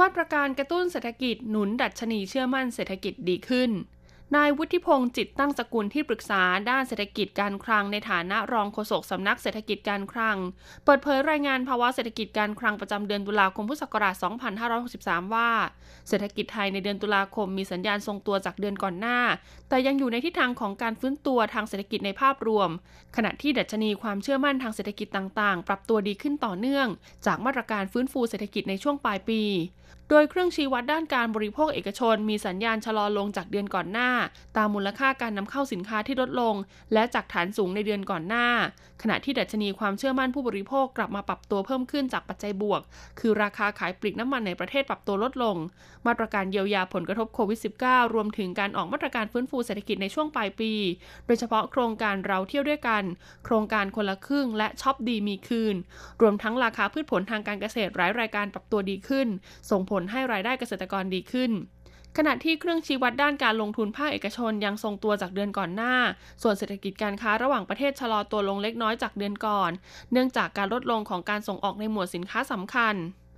[0.00, 3.70] มาตรการกระตุ้นเศรษฐกิจหนุนดัชนีเชื่อมั่นเศรษฐกิจดีขึ้น
[4.36, 10.36] นายวุฒิพงศ์จิตตั้งสกุลที่ปรึกษาด้านเศรษฐกิจการคลังในฐานะรองโฆษกสำนักเศรษฐกิจการคลัง
[10.84, 14.14] เปิดเผยรายงานภาวะเศรษฐกิจการคลังประจำเดือนตุลาคมพุทธศักราช
[14.74, 15.50] 2563 ว่า
[16.08, 19.18] เศรษฐกิจไทยในเดือนตุลาคมมีสัญญาณทรงตัวจากเดือนก่อนหน้า
[19.68, 22.70] แต่ยังอยู่ในทิศทางของการฟื้นตัวทางเศรษฐกิจในภาพรวม
[23.16, 26.86] ขณะที่ดัชนีความเชื่อมั่นทางเศรษฐกิจต่าง ๆ ปรับตัวดีขึ้นต่อเนื่อง
[27.26, 29.42] จากมาตรการฟื้นฟูเศรษฐกิจในช่วงปลายปี
[30.12, 34.10] ดยเครื่องชี้วัดด้านการบริโภคเอกชน มีสัญญาณชะลอลงจากเดือนก่อนหน้า
[34.56, 36.54] ตามมูลค่าการนำเข้าสินค้าที่ลดลง
[36.92, 38.46] และจากฐานสูงในเดือนก่อนหน้า
[39.02, 42.80] ขณะที่ดัชนีความเชื่อมั่นผู้บริโภคกลับมาปรับตัวเพิ่มขึ้นจากปัจจัยบวก
[43.20, 45.56] คือราคาขายปลีกน้ำมันในประเทศปรับตัวลดลง
[46.06, 50.72] มาตรการเยียวยาผลกระทบโควิด -19 รวมถึงการออกมาตรการฟื้นฟูเศรษฐกิจในช่วงปลายปี
[51.26, 53.02] โดยเฉพาะโครงการเราเที่ยวด้วยกัน
[53.44, 55.76] โครงการคนละครึ่ง และช็อปดีมีคืน
[56.20, 59.28] รวมทั้งราคาพืชผลทางการเกษตรหลายรายการปรับตัวดีขึ้น
[59.70, 61.50] ส่งผลให้รายได้เกษตรกรดีขึ้น
[62.16, 65.94] ขณะที่เครื่องชี้วัดด้านการลงทุนภาคเอกชนยังทรงตัวจากเดือนก่อนหน้า
[66.42, 69.70] ส่วนเศรษฐกิจการค้าระหว่างประเทศชะลอตัวลงเล็กน้อยจากเดือนก่อน
[70.12, 72.94] เนื่องจากการลดลงของการส่งออกในหมวดสินค้าสำคัญ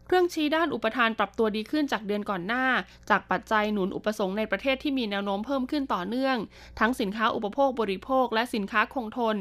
[0.06, 2.64] เครื่องชี้ด้านอุปทานปรับตัวดีขึ้นจากเดือนก่อนหน้า
[3.10, 6.36] จากปัจจัยหนุนอุปสงค์ในประเทศที่มีแนวโน้มเพิ่มขึ้นต่อเนื่อง
[6.80, 9.36] ทั้งสินค้าอุปโภคบริโภค และสินค้าคงทน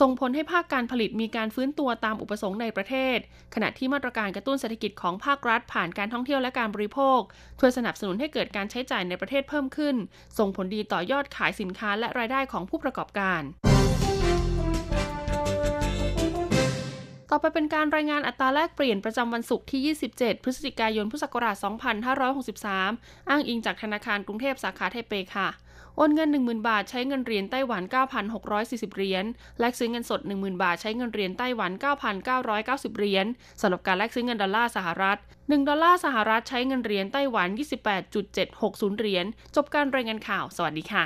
[0.00, 3.18] ส่งผลให้ภาคการผลิตมีการฟื้นตัวตามอุปสงค์ในประเทศ
[3.54, 7.20] ขณะที่มาตรการกระตุ้นเศรษฐกิจของภาครัฐผ่านการท่องเที่ยวและการบริโภค
[7.60, 9.96] ช่วยสนับสนุนให้เกิดการใช้จ่ายในประเทศเพิ่มขึ้น
[10.38, 13.42] ส่งผลดีต่อยอดขายสินค้าและรายได้ของผู้ประกอบการ
[17.36, 21.56] ต่อไปเป็นการรายงานอัตราแลกเปลี่ยนประจำวันศุกร์ที่ 27 พฤศจิกายน พุทธศักราช
[22.42, 25.48] 2563 อ้างอิงจากธนาคารกรุงเทพสาขาไทเปค่ะ
[25.96, 27.82] โอนเงิน 10,000 บาทใช้เงินเหรียญไต้หวัน
[28.40, 29.24] 9,640 เหรียญ
[29.60, 31.72] แลกซื้อเงินสด 10,000 บาทใช้เงินเหรียญไต้หวัน
[32.34, 33.26] 9,990 เหรียญ
[33.60, 37.48] สำหรับการแลกซื้อเงินดอลลาร์สหรัฐ 1 ดอลลาร์สหรัฐใช้เงินเหรียญไต้หวัน
[38.24, 41.04] 28.760 เหรียญ จบการรายงานข่าว สวัสดีค่ะ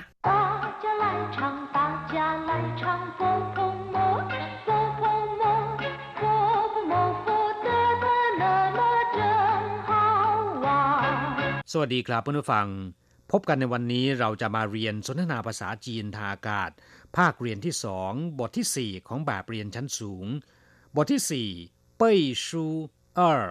[11.72, 12.67] สวัสดีครับเพื่อนผู้ฟัง
[13.32, 16.72] พบกันในวันนี้เราจะมาเรียนสนทนาภาษาจีนทางอากาศ
[17.17, 20.26] ภาคเรียนที่สองบทที่ 4 ของแบบเรียนชั้นสูง
[20.96, 22.65] บทที่4เป้ยชู
[23.15, 23.43] เออ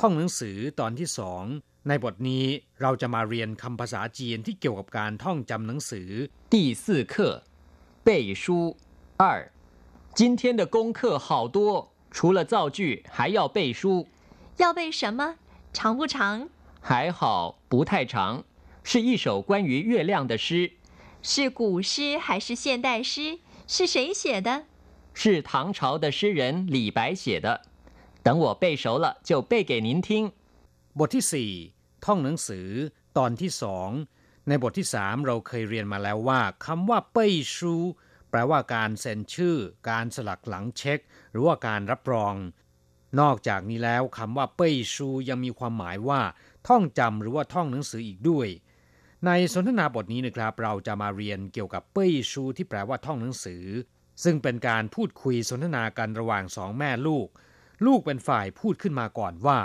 [0.00, 1.42] ท่องหนังสือตอนที่สอง
[1.88, 2.44] ในบทนี้
[2.82, 6.10] เราจะมาเรียนคำภาษาจีนที่เกี่ยวกับการท่องจำหนังสือ
[6.52, 7.14] 第四课
[8.06, 8.08] 背
[8.42, 8.44] 书
[9.22, 9.24] 二
[10.18, 11.58] 今天的功课好多
[12.14, 12.78] 除了造句
[13.14, 13.82] 还要背书
[14.62, 15.20] 要背什么
[15.76, 16.14] 长不长
[16.80, 18.44] 还好，不太长，
[18.82, 20.72] 是一首关于月亮的诗。
[21.22, 23.38] 是古诗还是现代诗？
[23.66, 24.64] 是谁写的？
[25.14, 27.62] 是唐朝的诗人李白写的。
[28.22, 30.32] 等我背熟了，就背给您听。
[30.98, 31.52] บทที่สี่
[32.04, 32.68] ท่องหนังสือ
[33.18, 33.90] ตอนที่สอง
[34.48, 37.74] ในบทที่สามเราเคยเรียนมาแล้วว่าคำว่าเป้ยชู
[38.30, 39.56] แปลว่าการเซ็นชื่อ
[39.90, 40.98] การสลักหลังเช็ค
[41.30, 42.34] หรือว่าการรับรอง
[43.20, 46.20] นอกจากนี้แล้วคำว่าเป้ยชูยังมีความหมายว่า
[46.68, 48.48] ท่องจำหรือว่าท่องหนังสืออีกด้วย
[49.26, 53.64] ในสนทนาบทนี้นะครับ เราจะมาเรียนเกี่ยวกับเป้ยชูที่แปลว่าท่องหนังสือ
[54.22, 57.26] ซึ่งเป็นการพูดคุยสนทนากันระหว่างสองแม่ลูก
[57.86, 59.60] ลูกเป็นฝ่ายพูดขึ้นมาก่อนว่า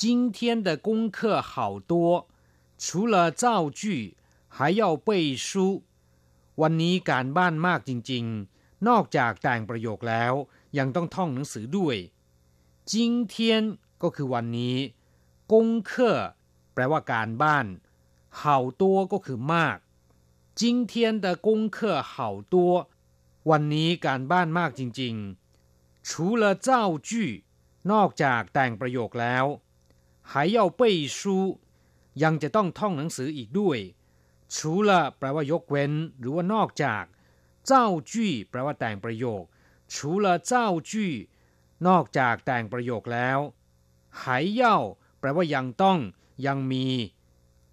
[0.00, 0.02] 今
[0.36, 1.18] 天的功课
[1.50, 1.52] 好
[1.90, 1.92] 多
[2.84, 3.44] 除了造
[3.80, 3.82] 句
[4.56, 5.08] 还要背
[5.46, 5.48] 书
[6.62, 10.32] วันนี้การบ้านมากจริงๆ นอกจากแต่งประโยคแล้ว
[10.78, 11.96] ยังต้องท่องหนังสือด้วย
[12.90, 12.92] 今
[13.32, 13.34] 天
[14.02, 14.76] ก็คือวันนี้
[15.52, 16.18] กงเคอ
[16.72, 17.66] แปลว่าการบ้าน
[18.40, 18.42] 好
[18.80, 19.78] 多ก็คือมาก
[20.60, 20.92] 今天
[21.24, 21.78] 的功课
[22.12, 22.14] 好
[22.52, 22.54] 多
[23.50, 26.68] วันนี้การบ้านมากจริงๆ除了造
[27.08, 27.10] 句
[27.92, 29.44] นอกจากแต่งประโยคแล้ว
[30.30, 30.80] 还要背
[31.18, 31.20] 书
[32.22, 33.78] ยังจะต้องท่องหนังสืออีกด้วย
[34.54, 34.56] 除
[34.88, 37.04] 了แปลว่ายกเว้น หรือว่านอกจาก
[37.70, 37.72] 造
[38.10, 38.12] 句
[38.50, 39.42] แปลว่าแต่งประโยค
[39.94, 40.52] 除了造
[40.90, 40.92] 句
[41.86, 43.38] นอกจากแต่งประโยคแล้ว
[44.20, 44.22] 还
[44.60, 44.62] 要
[45.22, 45.98] แปลว่ายังต้อง
[46.46, 46.86] ยังมี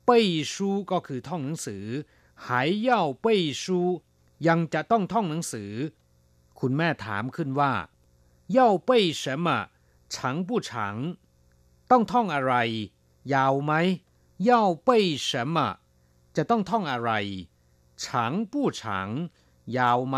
[0.06, 1.86] เป้ยชูก็คือท่องหนังสือ
[2.48, 3.80] หายเย่าเป้ยชู
[4.48, 5.72] ยังจะต้องท่องหนังสือ
[6.60, 7.74] คุณแม่ถามขึ้นว่า
[8.52, 9.48] เย่าเป้ย什么
[10.14, 10.16] 长
[10.48, 10.72] 不长
[11.92, 12.54] ต้องท่องอะไร
[13.34, 13.74] ยาวไหม
[14.44, 15.58] เย่าเป้ย什么
[16.36, 17.12] จะต้องท่องอะไร
[18.04, 18.06] 长
[18.52, 18.82] 不长
[19.78, 20.18] ยาวไหม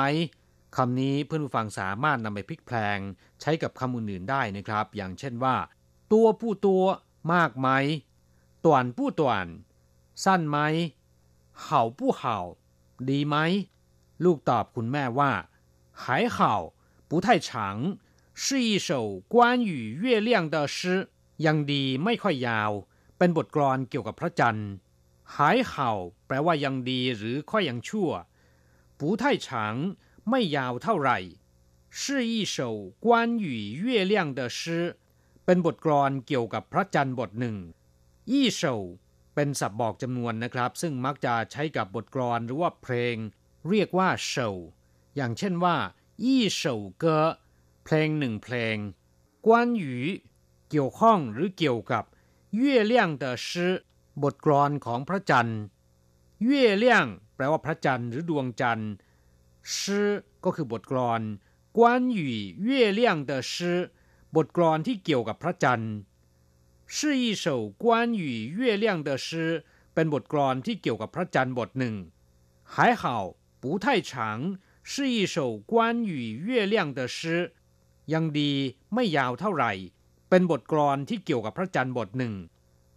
[0.75, 2.99] คำนี้เพื่อนผู้ฟังสามารถนำไปพลิกแพลง
[3.41, 5.55] ใช้กับคำอื่นๆได้นะครับ อย่างเช่นว่า
[6.11, 6.83] ตัวผู้ตัว
[7.33, 7.69] มากไหม
[8.65, 9.47] ต่วนผู้ต่วน
[10.23, 10.57] สั้นไหม
[11.63, 12.37] เห่าผู้เห่า
[13.09, 13.35] ดีไหม
[14.23, 15.31] ลูกตอบคุณแม่ว่า
[16.01, 16.03] 还
[16.35, 16.37] 好
[17.09, 17.49] 不太长
[18.41, 18.89] 是一首
[19.33, 19.35] 关
[19.69, 19.71] 于
[20.03, 20.77] 月亮的诗
[21.45, 22.71] ยังดีไม่ค่อยยาว
[23.17, 24.71] เป็นบทกลอนเกี่ยวกับพระจันทร์
[25.35, 25.91] หายเห่า
[26.27, 28.09] แปลว่ายังดีหรือค่อยยังชั่ว
[28.99, 29.47] 不太长
[30.29, 31.17] ไม่ยาวเท่าไหร่
[31.99, 31.99] 是
[32.31, 32.57] 一首
[33.05, 33.05] 关
[33.45, 33.45] 于
[33.83, 34.97] 月亮的诗
[35.44, 37.56] เป็นบทกลอนเกี่ยวกับพระจันทร์บทหนึ่ง
[38.32, 38.74] ยี่เฉา
[39.34, 43.16] เป็นศัพท์บอกจำนวนนะครับ ซึ่งมักจะใช้กับบทกลอนหรือว่าเพลง
[43.68, 44.48] เรียกว่าเฉา
[45.16, 45.76] อย่างเช่นว่า
[46.24, 47.18] ยี่เฉาเกอ
[47.84, 48.76] เพลงหนึ่งเพลง
[49.46, 49.94] กวนหยู
[50.70, 52.04] เกี่ยวข้องหรือเกี่ยวกับ
[52.56, 53.74] เย่เลี่ยงเดชื่อ
[54.22, 55.60] บทกลอนของพระจันทร์
[56.44, 58.92] เย่เลี่ยงแปลว่าพระจันทร์หรือดวงจันทร์
[59.78, 60.08] ชื่อ
[60.44, 61.20] ก็คือบทกลอน
[61.76, 62.26] กวนหยู
[62.64, 63.78] เย่เลี่ยงเดชื่อ
[64.35, 65.93] บทกลอนที่เกี่ยวกับพระจันทร์
[66.95, 67.45] 是一首
[67.83, 67.85] 关
[68.21, 68.23] 于
[68.59, 69.27] 月亮的诗
[69.93, 71.95] เป็นบทกลอนที่เกี่ยวกับพระจันทร์บทหนึ่ง
[72.73, 73.03] 还好
[73.61, 74.11] 不太长
[74.89, 75.37] 是一首
[75.71, 76.11] 关于
[76.47, 77.19] 月亮的诗
[78.13, 78.51] ยังดี
[78.93, 79.71] ไม่ยาวเท่าไหร่
[80.29, 82.33] เป็นบทกลอนที่เกี่ยวกับพระจันทร์บทหนึ่ง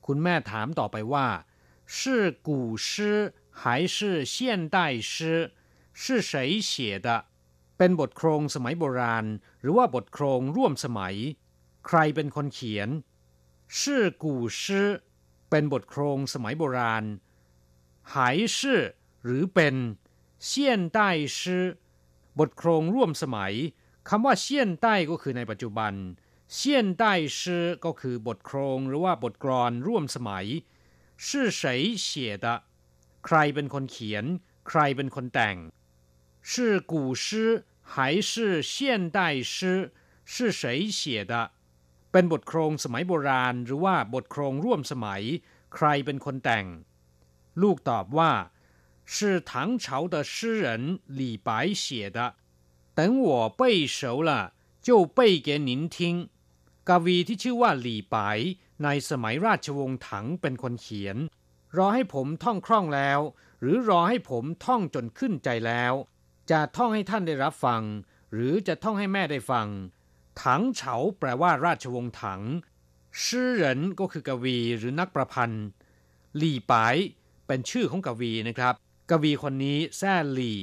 [0.06, 1.26] คุณแม่ถามต่อไปว่า
[1.96, 2.88] 是古诗
[3.60, 5.52] 还是现代诗
[5.92, 7.08] 是谁写的
[7.77, 9.25] เป็นบทโครงสมัยโบราณ
[9.61, 11.15] หรือว่าบทโครงร่วมสมัย
[11.87, 12.89] ใครเป็นคนเขียน
[13.79, 14.89] ชื่อกูชือ
[15.49, 17.03] เป็นบทโครงสมัยโบราณ
[18.15, 18.81] หาชื่อ
[19.23, 19.75] หรือเป็น
[20.45, 20.99] เซียนใต
[21.39, 21.65] ชื่อ
[22.39, 23.53] บทโครงร่วมสมัย
[24.09, 25.93] คำว่าเซียนใตก็คือในปัจจุบัน
[26.53, 27.03] เซียนใต
[27.39, 30.45] ชื่อก็คือบทโครงหรือว่าบทกรอนร่วมสมัย
[31.27, 32.55] ชื่อเฉียดะ
[33.25, 34.25] ใครเป็นคนเขียน
[34.69, 35.57] ใครเป็นคนแต่ง
[36.44, 39.92] 是古诗还是现代诗
[40.24, 41.52] 是谁写的
[42.12, 45.22] เป็นบทโครงสมัยโบราณ หรือว่าบทโครงร่วมสมัย
[45.74, 46.66] ใครเป็นคนแต่ง
[47.62, 48.32] ลูกตอบว่า
[49.12, 49.50] 是唐
[49.82, 51.48] 朝的诗人李白
[51.82, 51.84] 写
[52.16, 52.18] 的
[52.98, 54.30] 等我背熟了
[54.86, 55.96] 就背给您听
[56.88, 58.38] กวีที่ชื่อว่าหลี่ปาย
[58.84, 61.16] ในสมัยราชวงศ์ถังเป็นคนเขียน
[61.76, 63.20] รอให้ผมท่องคล่องแล้ว
[63.60, 65.94] หรือรอให้ผมท่องจนขึ้นใจแล้ว
[66.50, 67.82] จะท่องให้ท่านได้รับฟัง
[68.32, 69.66] หรือจะท่องให้แม่ได้ฟัง
[70.42, 72.42] ถังเฉาแปลว่าราชวงศ์ถัง
[73.24, 75.66] ชื่อเหรินก็คือกวีหรือนักประพันธ์
[76.36, 76.96] หลี่ปาย
[77.46, 78.74] เป็นชื่อของกวีนะครับ
[79.10, 80.58] กวีคนนี้แซ่หลี่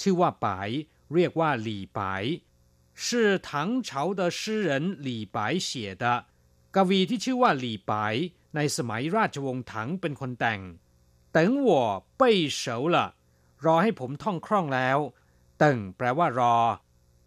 [0.00, 0.68] ชื่อว่าปาย
[1.14, 2.22] เรียกว่าหลี่ปาย
[3.04, 4.70] 是唐朝的诗人
[5.06, 6.04] 李白写的
[6.76, 8.14] กวีที่ชื่อว่าหลี่ปาย
[8.56, 10.60] ในสมัยราชวงศ์ถังเป็นคนแต่ง
[11.36, 11.70] 等我
[12.20, 12.22] 背
[12.60, 12.62] 熟
[12.94, 12.96] 了
[13.64, 14.98] รอให้ผมท่องคล่องแล้ว
[15.62, 15.64] 等
[15.96, 16.56] แปลว่ารอ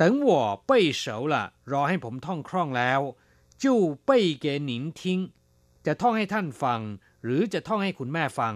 [0.01, 0.31] 等我
[0.69, 0.71] 背
[1.01, 1.35] 熟了
[1.71, 3.01] รอให้ผมท่องคล่องแล้ว
[3.63, 3.65] 就
[4.07, 4.09] 背
[4.43, 5.01] 给您听
[5.85, 6.81] จะท่องให้ท่านฟัง
[7.23, 8.55] หรือจะท่องให้คุณแม่ฟัง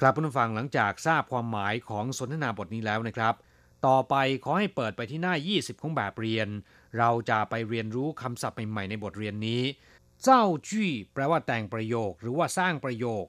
[0.00, 3.34] ครับผู้ฟังหลังจากทราบความหมายของสนทนาบทนี้แล้วนะครับ
[3.86, 6.48] ต่อไปขอให้เปิดไปที่หน้า 20 ของแบบเรียน
[6.98, 9.62] เราจะไปเรียนรู้คำศัพท์ใหม่ๆในบทเรียนนี้
[10.22, 13.24] เจ้าจี้แปลว่าแต่งประโยคหรือว่าสร้างประโยค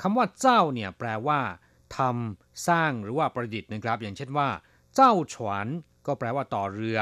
[0.00, 1.40] คำว่าเจ้าเนี่ยแปลว่า
[1.96, 4.48] ทำสร้างหรือว่าประดิษฐ์นะครับ อย่างเช่นว่า
[4.95, 5.67] เจ้าฉวน
[6.05, 6.99] ก็แปลว่าต่อเรือ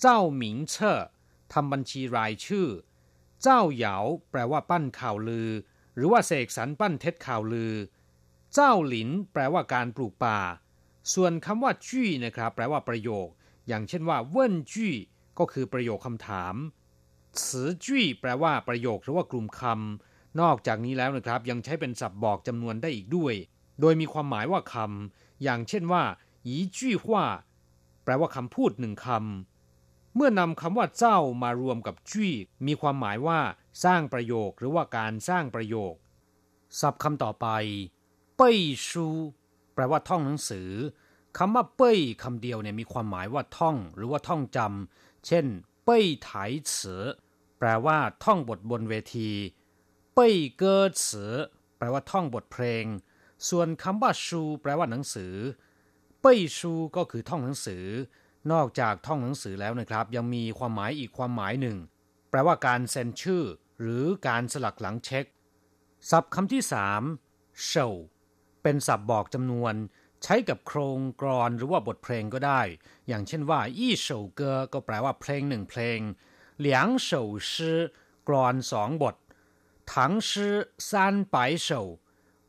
[0.00, 1.00] เจ้าหมิงเชอ
[1.52, 2.68] ทำบัญชีรายชื่อ
[3.42, 3.96] เจ้าเหยา
[4.30, 5.50] แปลว่าปั้นข่าวลือ
[5.96, 7.74] หรือว่าเสกสรรปั้นเท็จข่าวลือ
[8.54, 10.40] เจ้าหลิน แปลว่าการปลูกป่า
[11.14, 13.28] ส่วนคำว่าจี้นะครับ แปลว่าประโยค
[13.68, 14.94] อย่างเช่นว่าเว่นจี้
[15.38, 16.54] ก็คือประโยคคำถาม
[17.44, 17.46] 词
[17.84, 23.34] จี้แปลว่าประโยคหรือว่ากลุ่มคำนอกจากนี้แล้วนะครับ ยังใช้เป็นศัพท์บอกจำนวนได้อีกด้วย
[23.80, 26.02] โดยมีความหมายว่าคำอย่างเช่นว่า
[26.46, 27.24] อีจี้ว่า
[28.04, 32.34] แปลว่าคำพูดหนึ่งคำ เมื่อนำคำว่าเจ้ามารวมกับจี้
[32.66, 33.40] มีความหมายว่า
[33.84, 35.94] สร้างประโยคหรือว่าการสร้างประโยค
[36.80, 37.46] ศัพท์คำต่อไป
[38.36, 39.06] เป้ยชู
[39.74, 40.70] แปลว่าท่องหนังสือ
[41.38, 45.46] คำว่าเป้ยคำเดียวเนี่ยมีความหมายว่าท่อง หรือว่าท่องจำเช่น
[45.84, 46.30] เป้ยไถ
[46.74, 47.04] ฉือ
[47.58, 49.30] แปลว่าท่องบทบนเวที
[50.14, 51.32] เป้ยเกอฉือ
[51.78, 52.84] แปลว่าท่องบทเพลง
[53.48, 55.34] ส่วนคำว่าชู แปลว่าหนังสือ
[56.24, 57.84] เป้ยชูก็คือท่องหนังสือ
[58.52, 61.76] นอกจากท่องหนังสือแล้วนะครับ ยังมีความหมายอีกความหมายหนึ่ง
[62.30, 63.44] แปลว่าการเซ็นชื่อ
[63.80, 65.24] หรือการสลักหลังเช็ค
[66.10, 67.02] ศัพท์คำที่สาม
[67.64, 67.88] เฉา
[68.62, 69.74] เป็นศัพท์บอกจำนวน
[70.22, 72.60] ใช้กับโครงกรอนหรือว่าบทเพลงก็ได้
[73.08, 75.98] อย่างเช่นว่าอี้เฉาเกอก็แปลว่าเพลงหนึ่งเพลง
[76.58, 77.78] เหลียงเฉาชื่อ
[78.28, 79.16] กรอนสองบท
[79.94, 80.54] ถังชื่อ
[80.90, 81.82] ซานไปเฉา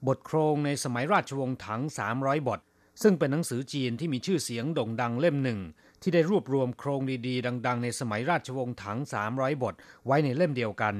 [0.08, 1.82] บทโครงในสมัยราชวงศ์ถัง
[2.16, 2.62] 300 บท
[3.01, 5.60] ซึ่งเป็นหนังสือจีนที่มีชื่อเสียงโด่งดังเล่มหนึ่ง
[6.01, 8.99] ที่ได้รวบรวมโครงดีๆ ดัง ๆ ในสมัยราชวงศ์ถัง
[9.32, 9.75] 300 บท
[10.06, 10.95] ไว้ในเล่มเดียวกัน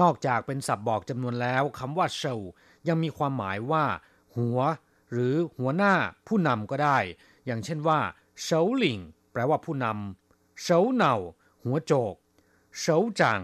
[0.00, 2.34] นอกจากเป็นศัพท์บอกจำนวนแล้วคำว่าเฉา
[2.88, 3.84] ยังมีความหมายว่า
[4.36, 4.58] หัว
[5.12, 5.94] หรือหัวหน้า
[6.26, 6.98] ผู้นำก็ได้
[7.46, 8.00] อย่างเช่นว่า
[8.42, 8.98] เฉาหลิง
[9.32, 11.14] แปลว่าผู้นำเฉาเหนา
[11.64, 12.14] หัวโจก
[12.78, 13.42] เฉาจัง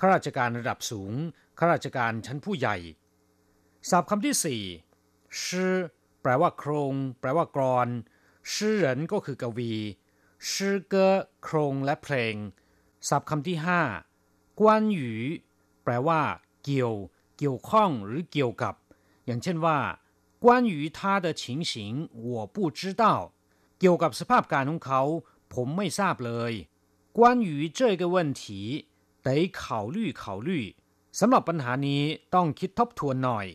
[0.00, 1.12] ข้าราชการระดับสูง
[1.58, 2.76] ข้าราชการชั้นผู้ใหญ่
[3.90, 4.62] ศัพท์คำที่สี่
[5.42, 5.74] ชื่อ
[6.21, 7.87] แปลว่าโครง แปลว่ากรอน
[8.53, 9.73] ชื่อเหรินก็คือกวี
[10.51, 11.07] ชื่อเกอ
[11.43, 12.35] โครงและเพลง
[13.09, 13.81] ศัพท์คำที่ห้า
[14.59, 15.11] กวนหยู
[15.83, 16.21] แปลว่า
[16.63, 16.93] เกี่ยว
[17.37, 18.75] เกี่ยวข้องหรือเกี่ยวกับ
[19.25, 19.79] อย่างเช่นว่า
[20.43, 21.71] 关于他的情形
[22.27, 23.03] 我不知道
[23.79, 25.01] เกี่ยวกับสภาพการของเขา
[25.53, 26.53] ผมไม่ทราบเลย
[27.17, 28.43] 关于这个问题
[29.25, 29.61] 得考
[29.95, 30.49] 虑考虑
[31.19, 32.03] สำหรับปัญหานี้
[32.35, 33.47] ต้องคิดทบทวนหน่อย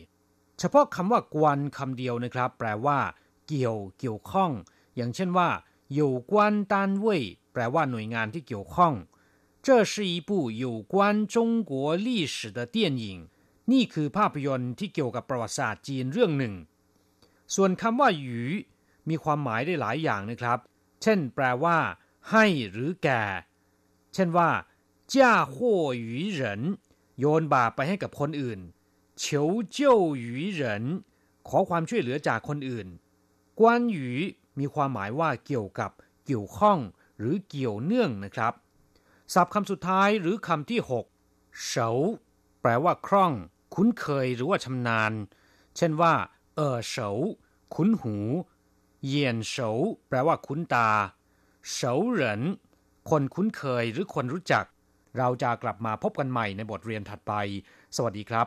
[0.59, 2.99] เฉพาะคำว่ากวนคำเดียวนะครับ แปลว่า
[3.47, 4.51] เกี่ยว เกี่ยวข้อง
[4.95, 5.49] อย่างเช่นว่า
[5.99, 6.33] 有关
[6.71, 6.73] 单
[7.05, 7.07] 位
[7.53, 8.93] แปลว่าหน่วยงานที่เกี่ยวข้อง
[9.65, 10.93] 这是一部有关
[11.33, 11.35] 中
[11.69, 11.73] 国
[12.07, 13.03] 历史的电影
[13.71, 16.53] นี่คือภาพยนตร์ที่เกี่ยวกับประวัติศาสตร์จีนเรื่องหนึ่ง
[17.55, 18.39] ส่วนคำว่าหยู
[19.09, 20.59] มีความหมายได้หลายอย่างนะครับ
[21.01, 21.77] เช่น แปลว่า
[22.31, 23.23] ให้หรือแก่
[24.13, 24.49] เช่นว่า
[25.13, 26.61] จ้าหัวหยูเหริน
[27.19, 28.59] โยนบาปไปให้กับคนอื่น
[29.18, 30.84] เฉียวเจ้าหยูเหริน
[31.48, 32.88] ขอความช่วยเหลือจากคนอื่น
[33.58, 34.08] กวนหยู
[34.58, 35.90] มีความหมายว่าเกี่ยวกับ
[36.26, 36.78] เกี่ยวข้อง
[37.18, 38.52] หรือเกี่ยวเนื่องนะครับ
[39.34, 41.06] ศัพท์คำสุดท้ายหรือคำที่หก
[41.66, 41.90] เฉา
[42.60, 43.32] แปลว่าคล่อง
[43.74, 45.12] คุ้นเคยหรือว่าชำนาญ
[45.76, 46.14] เช่นว่า
[46.56, 47.10] เออเฉา
[47.74, 48.16] คุ้นหู
[49.06, 49.70] เยียนเฉา
[50.08, 50.90] แปลว่าคุ้นตา
[51.70, 52.42] เฉาเหริน
[53.10, 54.64] คนคุ้นเคยหรือคนรู้จัก
[55.18, 57.32] เราจะกลับมาพบกันใหม่ในบทเรียนถัดไป
[57.96, 58.46] สวัสดีครับ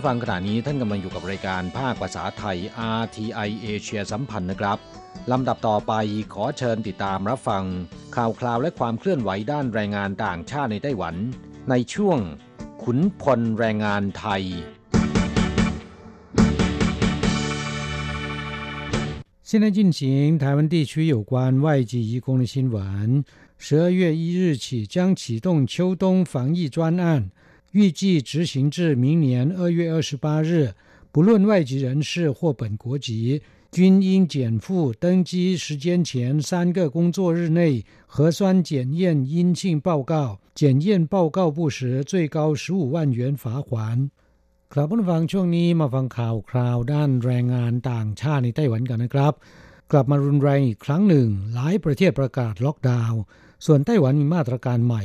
[0.00, 2.58] าฟังขณะนี้ท่านกำลังอยู่กับรายการภาคภาษาไทย
[3.00, 4.78] RTI เอเชียสัมพันธ์นะครับ
[5.32, 5.92] ลำดับต่อไป
[6.34, 7.64] ขอเชิญติดตามรับฟัง
[8.16, 11.14] ข่าวคราวและความเคลื่อนไหวด้านแรงงานต่างชาติในไต้หวัน
[11.70, 12.18] ในช่วง
[12.82, 14.42] ขุนพลแรงงานไทย
[19.48, 20.00] 现在进行
[20.42, 21.32] 台湾地区有关
[21.64, 22.76] 外籍移工的新闻。
[23.58, 27.30] 十二月一日起将启动秋冬防疫专案，
[27.72, 30.72] 预计执行至明年二月二十八日。
[31.12, 33.40] 不论外籍人士或本国籍，
[33.72, 44.10] 均应减负登机时间前三个工作日内核酸检验阴性报告，检验报告不实，最高十五万元罚款。
[44.72, 49.34] ครับผู้ฟังช่วงนี้มาฟังข่าวคราวด้านแรงงานต่างชาติในไต้หวันกันนะครับ
[49.92, 53.20] กลับมารุนแรงอีกครั้งหนึ่ง หลายประเทศประกาศล็อกดาวน์
[53.66, 55.04] ส่วนไต้หวันมีมาตรการใหม่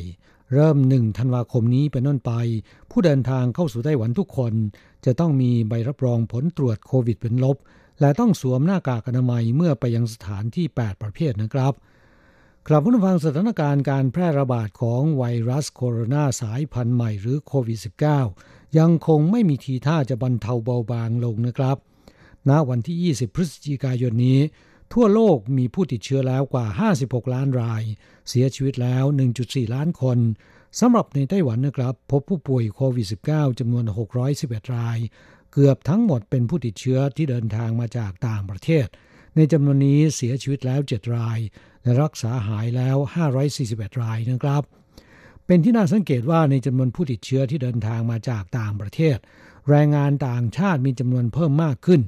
[0.52, 2.32] เริ่มหนึ่งธันวาคมนี้เป็นต้นไป
[2.90, 4.52] ผู้เดินทางเข้าสู่ไต้หวันทุกคน
[5.04, 7.56] จะต้องมีใบรับรองผลตรวจโควิดเป็นลบ
[8.00, 11.72] และต้องสวมหน้ากากอนามัยเมื่อไปยังสถานที่ 8 ประเภทนะครับ
[12.68, 17.78] กลับผู้ฟังสถานการณ์การแพร่ระบาดของไวรัสโคโรนาสายพันธุ์ใหม่หรือโควิด
[18.24, 21.76] -19 ยังคงไม่มีทีท่าจะบรรเทาเบาบางลงนะครับ
[22.48, 24.38] ณวันที่ 20 พฤศจิกายนนี้
[24.92, 26.66] ทั่วโลกมีผู้ติดเชื้อแล้วกว่า
[27.02, 27.82] 56 ล้านราย
[28.28, 29.04] เสียชีวิตแล้ว
[29.38, 30.18] 1.4 ล้านคน
[30.80, 33.84] สำหรับในไต้หวันนะครับ พบผู้ป่วยโควิด -19 จำนวน
[34.30, 34.98] 611 ราย
[35.52, 38.86] เกือบทั้งหมดเป็นผู้ติดเชื้อที่เดินทางมาจากต่างประเทศ
[39.36, 41.38] ในจำนวนนี้เสียชีวิตแล้ว 7 ราย
[41.82, 42.96] และรักษาหายแล้ว
[43.48, 44.62] 541 รายนะครับ
[45.46, 49.16] เป็นที่น่าสังเกตว่าในจำนวนผู้ติดเชื้อที่เดินทางมาจากต่างประเทศ
[49.68, 52.00] แรงงานต่างชาติมีจำนวนเพิ่มมากขึ้น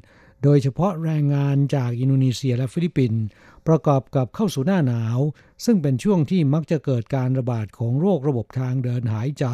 [0.42, 3.22] โดยเฉพาะแรงงานจากอินโดนีเซียและฟิลิปปินส์
[3.68, 5.18] ประกอบกับเข้าสู่หน้าหนาว
[5.64, 9.46] ซึ่งเป็นช่วงที่มักจะเกิดการระบาดของโรคระบบทางเดินหายใจ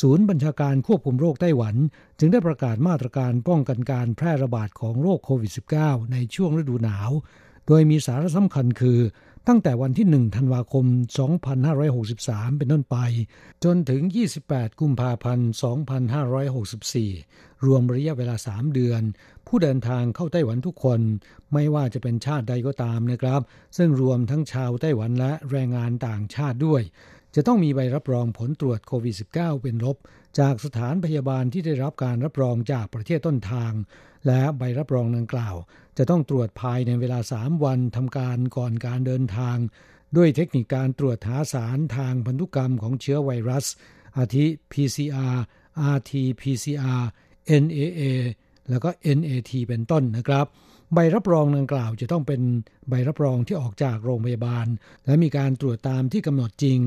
[0.00, 1.76] ศูนย์บัญชาการควบคุมโรคไต้หวัน
[2.18, 5.52] จึงได้ประกาศมาตรการป้องกันการแพร่ระบาดของโรคโควิด
[5.82, 7.10] -19 ในช่วงฤดูหนาว
[7.66, 9.00] โดยมีสาระสำคัญคือ
[9.48, 10.86] ตั้งแต่วันที่ 1 ธันวาคม
[11.72, 12.96] 2563 เป็นต้นไป
[13.64, 14.02] จนถึง
[14.40, 15.50] 28 กุมภาพันธ์
[16.72, 19.02] 2564 รวมระยะเวลา 3 เดือน
[19.46, 21.00] ผู้เดินทางเข้าไต้หวันทุกคน
[21.52, 23.40] ไม่ว่าจะเป็นชาติใดก็ตามนะครับ
[23.76, 26.82] ซึ่งรวมทั้งชาวไต้หวันและแรงงานต่างชาติด้วย
[27.34, 29.96] จะต้องมีใบรับรองผลตรวจโควิด -19 เป็นลบ
[30.38, 33.72] จากสถานพยาบาลที่ได้รับการรับรองจากประเทศต้นทาง
[34.26, 35.56] และใบรับรองดังกล่าว
[35.98, 39.56] จะต้องตรวจภายในเวลา 3 วันทำการก่อนการเดินทาง
[40.16, 43.66] ด้วยเทคนิคการตรวจหาสารทางพันธุกรรมของเชื้อไวรัส
[44.18, 45.36] อาทิ PCR
[45.96, 47.04] RT-PCR
[47.62, 48.00] NAA
[48.70, 50.46] แล้วก็ NAT เป็นต้นนะครับ
[50.94, 52.40] ใบรับรองดังกล่าวจะต้องเป็น
[52.88, 54.66] ใบรับรองที่ออกจากโรงพยาบาล
[55.06, 56.78] และมีการตรวจตามที่กำหนดจริง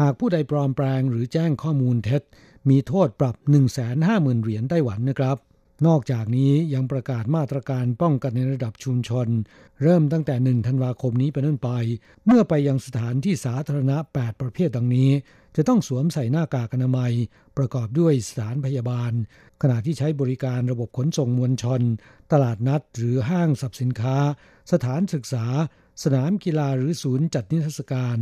[0.00, 2.22] หากผู้ใดปลอมแปลงหรือแจ้งข้อมูลเท็จ
[2.68, 3.36] มีโทษปรับ
[3.90, 5.36] 150,000 เหรียญไต้หวันนะครับ
[5.86, 9.28] นอกจากนี้ยังประกาศมาตรการป้องกันในระดับชุมชน
[9.82, 11.70] เริ่มตั้งแต่ 1 ธันวาคมนี้เป็นต้นไป
[12.26, 15.10] เมื่อไปยังสถานที่สาธารณะ 8 ประเภทดังนี้
[15.56, 17.12] จะต้องสวมใส่หน้ากากอนามัย
[17.56, 19.12] ประกอบด้วยสถานพยาบาล
[19.62, 21.82] ขณะที่ใช้บริการระบบขนส่งมวลชน
[22.32, 24.16] ตลาดนัดหรือห้างสรรพสินค้า
[24.72, 25.46] สถานศึกษา
[26.02, 28.18] สนามกีฬาหรือศูนย์จัดนิทรรศการ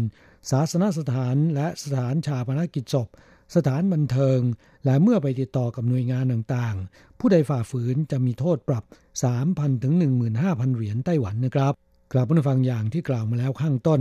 [0.50, 3.08] ศาสนสถานและสถานชาปนกิจศพ
[3.54, 4.40] สถานบันเทิง
[4.84, 8.84] และเมื่อไปติดต่อกับหน่วยงานต่างๆ ผู้ใดฝ่าฝืนจะมีโทษปรับ
[9.32, 9.94] 3,000ถึง
[10.34, 11.74] 15,000 เหรียญไต้หวันนะครับ
[12.12, 14.00] กลับมาฟังอย่างที่กล่าวมาแล้วข้างต้น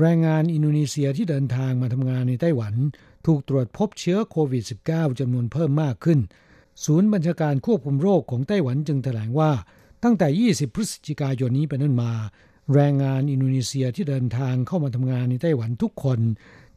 [0.00, 2.74] แรงงานอินโดนีเซียที่เดินทางมาทำงานในไต้หวัน
[3.26, 6.18] ถูกตรวจพบเชื้อโควิด -19 จำนวนเพิ่มมากขึ้น
[6.84, 9.50] ศูนย์บัญชาการควบคุมโรคของไต้หวันจึงแถลงว่า
[10.04, 12.12] ตั้งแต่ 20 พฤศจิกายนนี้เป็นต้นมา
[12.74, 16.20] แรงงานอินโดนีเซียที่เดินทางเข้ามาทำงานในไต้หวันทุกคน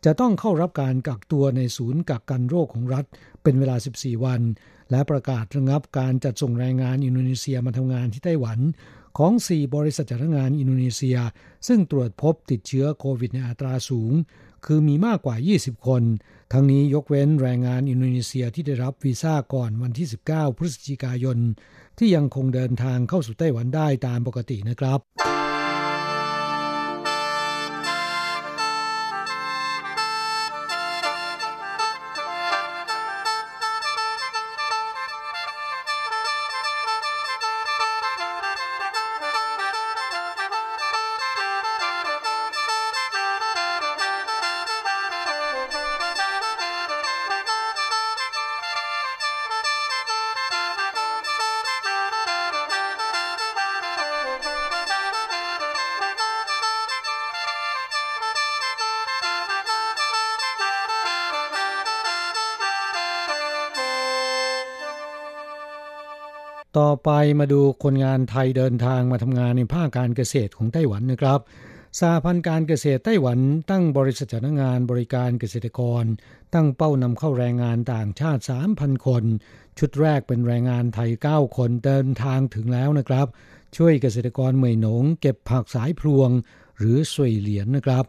[0.05, 3.05] จะต้องเข้ารับการกักตัวในศูนย์กักกันโรคของรัฐ
[3.43, 4.41] เป็นเวลา 14 วัน
[4.91, 8.59] และประกาศระงับการจัดส่งแรงงานอินโดนีเซียมาทำงานที่ไต้หวัน
[9.18, 11.18] ของ 4 บริษัทจัดงานอินโดนีเซีย
[11.68, 14.13] ซึ่งตรวจพบติดเชื้อโควิดในอัตราสูง
[14.65, 16.03] คือมีมากกว่า 20 คน
[16.53, 21.38] ทั้งนี้ยกเว้นแรงงานอินโดนีเซียที่ได้รับวีซ่าก่อนวันที่ 19 พฤศจิกายน
[21.97, 25.26] ที่ยังคงเดินทางเข้าสู่ไต้หวันได้ตามปกตินะครับ
[66.78, 67.09] ต่อไป
[67.39, 71.39] มาดูคนงานไทยเดินทางมาทำงานในภาคการเกษตรของไต้หวันนะครับ
[71.99, 73.39] สาพันธ์การเกษตรไต้หวัน
[73.70, 76.03] ตั้งบริษัทจ้างงานบริการเกษตรกร
[76.53, 78.43] ตั้งเป้านำเข้าแรงงานต่างชาติ
[78.74, 79.24] 3,000 คน
[79.80, 83.28] ชุดแรกเป็นแรงงานไทย 9 คนเดินทางถึงแล้วนะครับ
[83.78, 86.30] ช่วยเกษตรกรเหมยหนง เก็บผักสายพลวง
[86.78, 88.05] หรือสวยเหรียญนนะครับ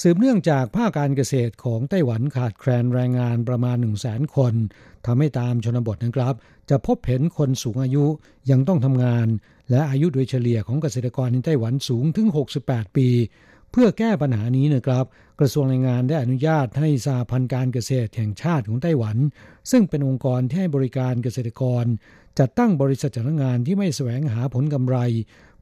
[0.00, 4.54] สืบเนื่องจากภาคการเกษตรของไต้หวันขาดแคลนแรงงานประมาณ 1 0 0 0 0 0 คน
[5.06, 6.34] ทำให้ตามชนบทนะครับ
[6.70, 8.04] จะพบเห็นคนสูงอายุ
[8.50, 9.26] ยังต้องทำงาน
[9.70, 12.28] และอายุโดยเฉลี่ยของเกษตรกรในไต้หวันสูงถึง
[12.62, 13.08] 68 ปี
[13.70, 15.04] เพื่อแก้ปัญหานี้นะครับ
[15.40, 19.16] กระทรวงแรงงานได้อนุญาตให้สาพันธ์การเกษตรแห่งชาติของไต้หวัน
[19.70, 21.84] ซึ่งเป็นองค์กรที่ให้บริการเกษตรกร
[22.38, 24.98] จัดตั้งบริษัทจ้างงานที่ไม่แสวงหาผลกำไร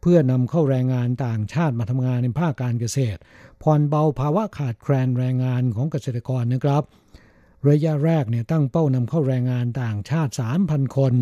[0.01, 3.20] เพื่อนำเข้าแรงงานต่างชาติมาทำงานในภาคการเกษตร
[3.62, 6.82] ผ่อนเบาภาวะขาดแคลนแรงงานของเกษตรกรนะครับ
[7.68, 10.32] ระยะแรกเนี่ยตั้งเป้านำเข้าแรงงานต่างชาติ
[10.64, 11.14] 3,000 คน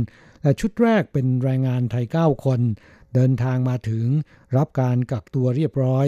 [0.42, 2.60] และชุดแรกเป็นแรงงานไทย 9 คน
[3.14, 4.04] เดินทางมาถึง
[4.56, 6.06] รับการกักตัวเรียบร้อย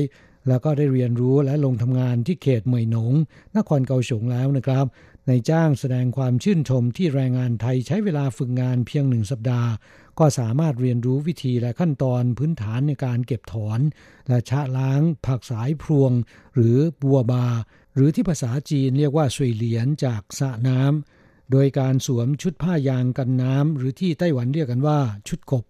[0.48, 3.12] แล้วก็ได้เรียนรู้และลงทำงานที่เขตเหมยหนง
[3.56, 4.86] นครเกาสงแล้วนะครับ
[5.28, 9.70] ในจ้างแสดงความชื่นชมที่แรงงานไทยใช้เวลาฝึกงานเพียงหนึ่งสัปดาห์
[10.18, 13.80] ก็สามารถเรียนรู้วิธีและขั้นตอนพื้นฐานในการเก็บถอน
[14.28, 16.12] และชะล้างผักสายพรวง
[16.54, 17.46] หรือบัวบา
[17.94, 24.98] หรือที่ภาษาจีนเรียกว่าสวยเหลียนจากสระน้ำโดยการสวมชุดผ้ายางกันน้ำหรือที่ไต้หวันเรียกกันว่า
[25.28, 25.64] ชุดกบ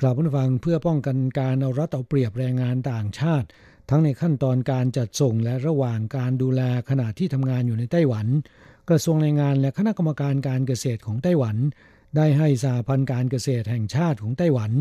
[0.00, 3.46] กล่าวผู้ฟังเพื่อป้องกันการเอารัดเอาเปรียบแรงงานต่างชาติ
[3.90, 8.26] ทั้งในขั้นตอนการจัดส่งและระหว่างการดูแลขณะที่ทำงานอยู่ในไต้หวัน
[8.88, 11.56] กระทรวงแรงงานและคณะกรรมการการเกษตรของไต้หวัน
[12.16, 14.72] ได้ให้สาพันธ์การเกษตรแห่งชาติของไต้หวัน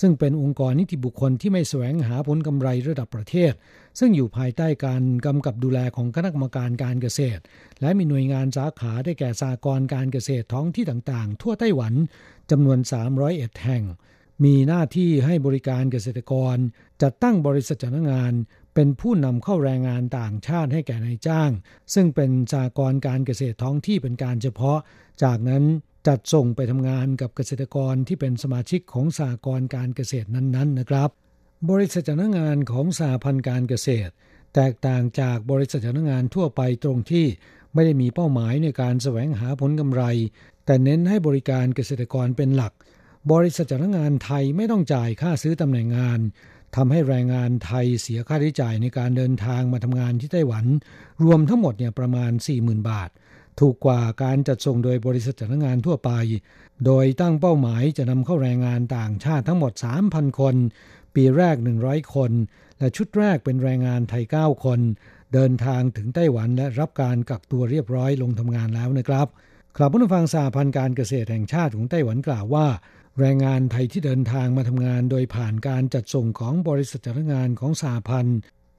[0.00, 3.52] ซึ่งเป็นองค์กรนิติบุคคลที่ไม่แสวงหาผลกำไรระดับประเทศ
[3.98, 7.42] ซึ่งอยู่ภายใต้การกำกับดูแลของคณะกรรมการการเกษตร
[7.80, 11.94] และมีหน่วยงานสาขาได้แก่สากรการเกษตรท้องที่ต่างๆ ทั่วไต้หวัน
[12.50, 12.78] จำนวน
[13.20, 13.84] 301 แห่ง
[14.44, 16.56] มีหน้าที่ให้บริการเกษตรกร
[17.02, 18.32] จัดตั้งบริษัทจ้างงาน
[18.74, 21.50] เป็นผู้นำเข้าแรงงานต่างชาติให้แก่นายจ้าง
[21.94, 24.78] ซึ่งเป็นสากรการเกษตรท้องที่เป็นการเฉพาะ
[25.22, 25.64] จากนั้น
[26.06, 31.10] จัดส่งไปทำงานกับเกษตรกรที่เป็นสมาชิกของสากรการเกษตรนั้นๆ นะครับ
[31.70, 34.12] บริษัทจ้างงานของสาพันธ์การเกษตร
[34.54, 37.26] แตกต่างจากบริษัทจ้างงานทั่วไปตรงที่
[37.74, 40.02] ไม่ได้มีเป้าหมายในการแสวงหาผลกำไร
[40.66, 42.72] แต่เน้นให้บริการเกษตรกรเป็นหลัก
[43.32, 46.20] บริษัทจ้างงานไทยไม่ต้องจ่ายค่าซื้อตำแหน่งงาน
[46.76, 50.64] ทำให้แรงงานไทยเสียค่าใช้จ่ายในการเดินทางมาทำงานที่ไต้หวัน
[51.24, 53.10] รวมทั้งหมดเนี่ยประมาณ 40,000 บาท
[53.60, 56.10] ถูกกว่าการจัดส่งโดยบริษัทจ้างงานทั่วไป
[56.86, 59.72] โดยตั้งเป้าหมายจะนำเข้าแรงงานต่างชาติทั้งหมด
[60.06, 60.54] 3,000 คน
[61.14, 62.32] ปีแรก 100 คน
[62.78, 64.80] และชุดแรกเป็นแรงงานไทย 9 คน
[65.34, 69.26] เดินทางถึงไต้หวันและรับการกักตัวเรียบร้อยลงทำงานแล้วนะครับ
[69.76, 72.66] ครับผู้ฟังสาพันธ์การเกษตรแห่งชาติของไต้หวันกล่าวว่า
[73.20, 78.38] แรงงานไทยที่เดินทางมาทำงานโดยผ่านการจัดส่งของบริษัทจ้างงานของสาพันธ์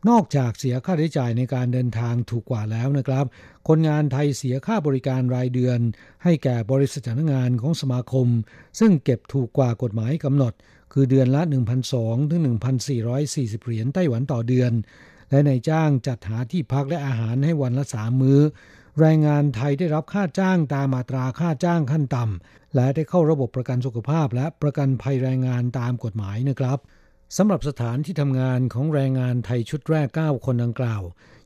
[0.10, 3.26] นอกจากเสียค่าใช้จ่ายในการเดินทางถูกกว่าแล้วนะครับ
[3.68, 5.80] คนงานไทยเสียค่าบริการรายเดือน
[6.24, 8.28] ให้แก่บริษัทจ้างงานของสมาคม
[8.80, 10.54] ซึ่งเก็บถูกกว่ากฎหมายกำหนด
[10.94, 11.42] คือเดือนละ
[11.88, 12.42] 1,200 ถึง
[13.04, 14.72] 1,440 เหรียญไต้หวันต่อเดือน
[15.30, 18.40] และในจ้างจัดหาที่พักและอาหารให้วันละสามมื้อ
[19.00, 26.80] แรงงานไทยได้รับค่าจ้างตามมาตราค่าจ้างขั้นต่ำและได้เข้าระบบประกันสุขภาพและประกันภัยแรงงานตามกฎหมายนะครับ
[27.36, 31.02] สำหรับสถานที่ทำงานของแรงงานไทยชุดแรก 9 คนดังกล่าว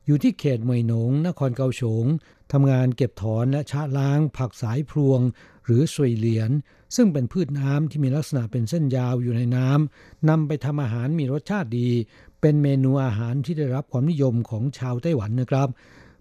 [0.06, 2.06] อยู่ที่เขตเมยหนง นครเกาสง
[2.52, 5.20] ทำงานเก็บถอนและชะล้าง ผักสายพรวง
[5.64, 6.50] หรือสวยเหลียน
[6.96, 11.88] ซึ่งเป็นพืชน้ำที่มีลักษณะเป็นเส้นยาวอยู่ในน้ำนำไปทำอาหารมีรสชาติดี
[12.40, 15.68] เป็นเมนูอาหารที่ได้รับความนิยมของชาวไต้หวันนะครับ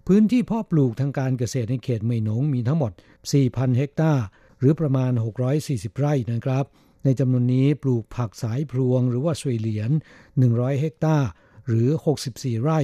[0.07, 2.91] พื้นที่เพาะปลูกทางการเกษตรในเขตเมยหนงมีทั้งหมด
[3.33, 4.23] 4,000 เฮกตาร์
[4.59, 5.11] หรือประมาณ
[5.55, 6.65] 640 ไร่นะครับ
[7.03, 9.91] ในจำนวนนี้ปลูกผักสายพรวงหรือว่าสวยเหลียน
[10.35, 11.27] 100 เฮกตาร์
[11.67, 11.89] หรือ
[12.27, 12.79] 64 ไร่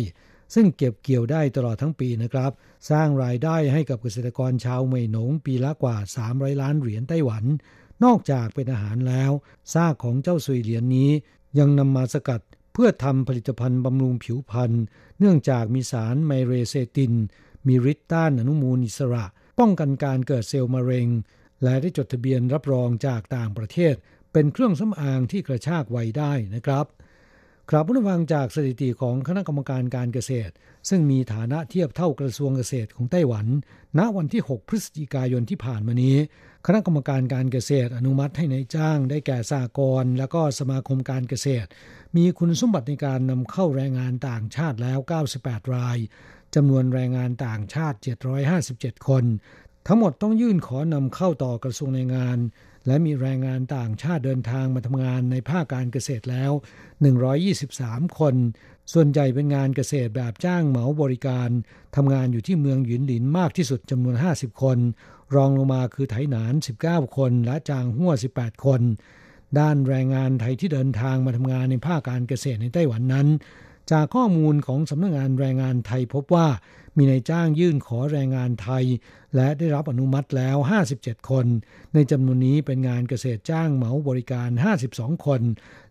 [0.54, 2.52] ซึ่งเก็บเกี่ยวได้ตลอดทั้งปีนะครับ
[2.90, 5.98] สร้างรายได้ให้กับเกษตรกรชาวเมยหนงปีละกว่า
[6.30, 7.44] 300 ล้านเหรียญไต้หวัน
[8.04, 9.32] นอกจากเป็นอาหารแล้ว
[9.74, 11.10] ซากของเจ้าสวยเหลียนนี้
[11.60, 12.42] ยังนำมาสกัด
[12.74, 14.72] เพื่อทำผลิตภัณฑ์บำรุงผิวพรรณ
[15.20, 17.14] เนื่องจากมีสารไมเรเซติน
[17.68, 19.26] มีฤทธิ์ต้านอนุมูลอิสระ
[19.60, 21.08] ป้องกันการเกิดเซลล์มะเร็ง
[21.64, 23.96] และได้จดทะเบียนรับรองจากต่างประเทศ
[24.34, 26.86] เป็นเครื่องสำอางที่กระชากไวได้นะครับ
[27.70, 30.54] ครับผู้ฟังจากสถิติของคณะกรรมการการเกษตร
[30.90, 33.46] ซึ่งมีฐานะเทียบเท่ากระทรวงเกษตรของไต้หวัน
[33.98, 36.18] ณวันที่ 6 พฤศจิกายนที่ผ่านมานี้
[36.66, 41.70] คณะกรรมการการเกษตรอนุมัติให้ในายจ้างได้แก่สากรและก็สมาคมการเกษตร
[42.16, 45.00] มีคุณสมบัติในการนำเข้าแรงงานต่างชาติแล้ว
[45.36, 45.98] 98 ราย
[46.56, 47.98] จำนวนแรงงานต่างชาติ
[48.52, 49.24] 757 คน
[49.88, 52.38] ทั้งหมดต้องยื่นขอนำเข้าต่อกระทรวงแรงงาน
[52.88, 56.52] และมีแรงงานต่างชาติเดินทางมาทำงานในภาคการเกษตรแล้ว
[57.36, 58.36] 123 คน
[58.94, 61.50] ส่วนใหญ่เป็นงานเกษตรแบบจ้างเหมาบริการ
[61.96, 64.78] ทำงานอยู่ที่เมืองหยินหลินมากที่สุดจำนวน 50 คน
[65.36, 68.82] รองลงมาคือไถหนาน 19 คน และจางหัว18 คน
[69.60, 73.28] ด้านแรงงานไทยที่เดินทางมาทำงานในภาคการเกษตรในไต้หวันนั้น
[73.92, 76.48] จากข้อมูลของสำนักงงานแรงงานไทยพบว่า
[76.98, 78.86] มีนายจ้างยื่นขอแรงงานไทย
[79.36, 80.58] และได้รับอนุมัติแล้ว
[80.94, 81.46] 57 คน
[81.94, 84.50] ในจำนวนนี้เป็นงานเกษตรจ้างเหมาบริการ
[84.88, 85.42] 52 คน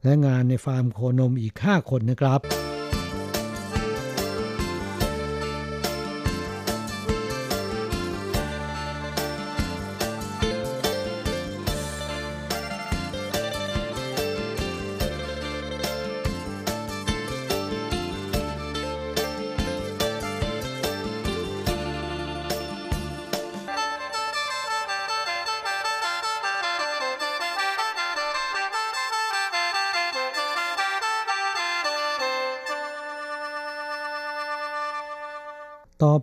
[0.04, 2.65] และงานในฟาร์มโคนมอีก 5 คนนะครับ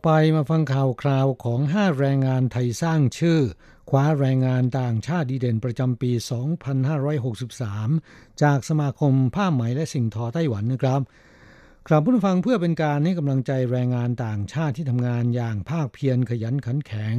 [0.03, 3.39] ไปมาฟังข่าวคราวของ 5 แรงงานไทยสร้างชื่อ
[3.89, 6.11] คว้าแรงงานต่างชาติดีเด่นประจำปี
[7.45, 11.01] 2563 จากสมาคมผ้าไหมและสิ่งทอไต้หวันนะครับ
[11.87, 17.15] ครับผู้ฟังเพื่อเป็นการให้กำลังใจแรงงานต่างชาติที่ทำงานอย่างภาคเพียรขยันขันแข็ง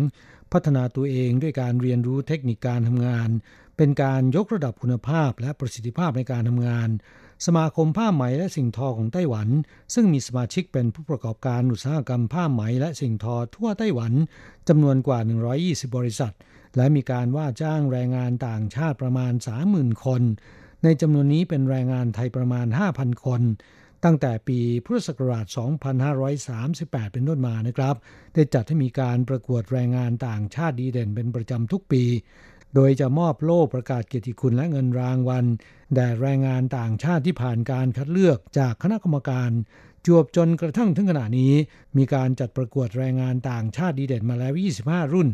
[0.53, 3.29] พัฒนาตัวเองด้วยการเรียนรู้เทคนิคการทำงาน
[3.77, 6.89] เป็นการยกระดับคุณภาพและประสิทธิภาพในการทำงาน
[7.45, 9.49] สมาคมผ้าไหมและสิ่งทอของไต้หวัน
[9.95, 14.13] ซึ่งมีสมาชิกเป็นผู้ประกอบการอุตสาหกรรมผ้าไหมและสิ่งทอทั่วไต้หวัน
[14.69, 15.19] จำนวนกว่า
[15.59, 16.35] 120 บริษัท
[16.77, 19.33] และมีการว่าจ้างแรงงานต่างชาติประมาณ
[19.69, 20.23] 30,000 คน
[20.85, 22.67] ในจำนวนนี้เป็นแรงงานไทยประมาณ
[22.97, 23.43] 5,000 คน
[24.05, 25.47] ตั้งแต่ปีพุทธศักราช
[26.51, 27.97] 2538 เป็นต้นมานะครับ
[28.35, 32.05] ได้จัดให้มีการประกวดแรงงานต่างชาติดีเด่นเป็นประจำทุกปี
[32.75, 35.45] โดยจะมอบโล่ประกาศเกียรติคุณและเงินรางวัล
[35.95, 39.51] แด่แรงงานต่างชาติที่ผ่านการคัดเลือกจากคณะกรรมการ
[40.07, 41.55] จวบจนกระทั่งถึงขณะนี้
[41.97, 44.53] มีการจัดประกวดแรงงานต่างชาติดีเด่นมาแล้ว
[44.85, 45.29] 25 รุ่น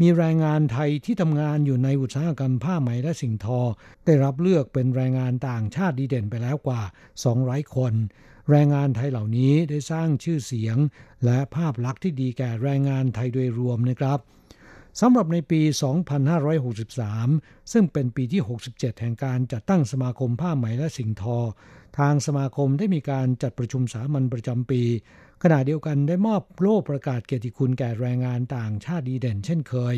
[0.00, 3.60] มีแรงงานไทยที่ทำงานอยู่ในอุตสาหกรรมผ้าไหมและสิ่งทอ
[4.04, 6.82] ได้รับเลือกเป็นแรงงานต่างชาติดีเด่นไปแล้วกว่า
[7.28, 7.94] 200 คน
[8.50, 10.76] แรงงานไทยเหล่านี้ได้สร้างชื่อเสียง
[11.24, 14.18] และภาพลักษณ์ที่ดีแก่แรงงานไทยโดยรวมนะครับ
[15.00, 15.60] สำหรับในปี
[16.86, 21.38] 2563 ซึ่งเป็นปีที่ 67 แห่งการจัดตั้งสมาคมผ้าไหมและสิ่งทอ
[21.98, 24.82] ทางสมาคมได้มีการจัดประชุมสามัญประจำปี
[25.42, 29.96] ขณะเดียวกันได้มอบโล่ประกาศเกียรติคุณแก่แรงงานต่างชาติดีเด่นเช่นเคย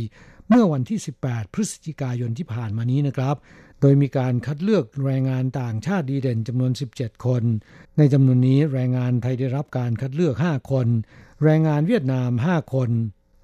[0.49, 3.36] เมื่อวันที่ 18 พฤศจิกายนที่ผ่านมานี้นะครับ
[3.80, 7.42] โดยมีการคัดเลือกแรงงานต่างชาติดีเด่นจำนวน 17 คน
[7.97, 10.86] ในจำนวนนี้แรงงานไทยได้รับการคัดเลือก 5 คน
[11.45, 12.90] แรงงานเวียดนาม 5 คน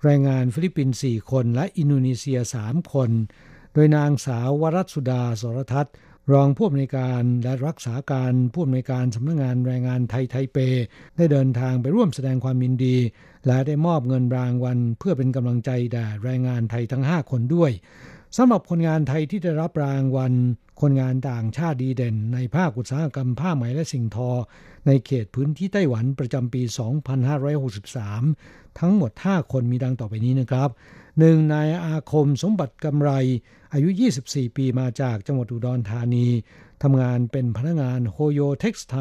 [0.05, 3.11] แรงงานฟิลิปปินส์4คน และอินโดนีเซีย 3 คน
[3.75, 5.95] โดยนางสาววรัตสุดาสรทัศน์
[6.33, 10.59] รองผู้อำนวยการและรักษาการผู้อำนวยการสำนักงานแรงงานไทยไทเป
[11.17, 12.97] ได้เดินทางไปร่วมแสดงความยินดี
[13.47, 17.71] และได้มอบเงินรางวัลเพื่อเป็นกำลังใจแด่แรงงานไทยทั้ง 5 คนด้วย
[18.37, 20.33] สำหรับคนงานไทยที่ได้รับรางวัล
[20.81, 24.31] คนงานต่างชาติดีเด่น ในภาคอุตสาหกรรมผ้าไหมและสิ่งทอ
[24.87, 26.63] ในเขตพื้นที่ไต้หวันประจำปี
[27.91, 30.71] 2563 ทั้งหมด 5 คนมีดังต่อไปนี้นะครับ
[31.19, 33.11] หนึ่งนายอาคมสมบัติกำไร
[33.73, 33.89] อายุ
[34.23, 36.27] 24 ปีมาจากจังหวัดอุดรธานี
[36.83, 38.97] ทำงานเป็นพนักงานโฮโย Textile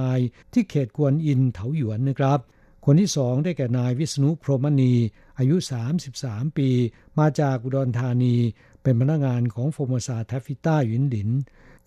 [0.54, 2.40] ที่เขตกวนอินเถาหยวนนะครับ
[2.86, 4.94] คนที่สองได้แก่นายวิษณุพรหมณี
[5.40, 5.56] อายุ
[6.06, 6.70] 33 ปี
[7.20, 8.36] มาจากอุดรธานี
[8.84, 11.30] เป็นพนักงานของ Formosa Taffeta หยินหลิน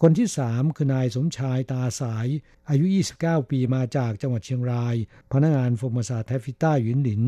[0.04, 2.26] คนที่สามคือนายสมชายตาสาย
[2.70, 2.86] อายุ
[3.18, 4.94] 29 ปีมาจากจังหวัดเชียงราย
[5.32, 7.22] พนักงาน Formosa Taffeta หยินหลิน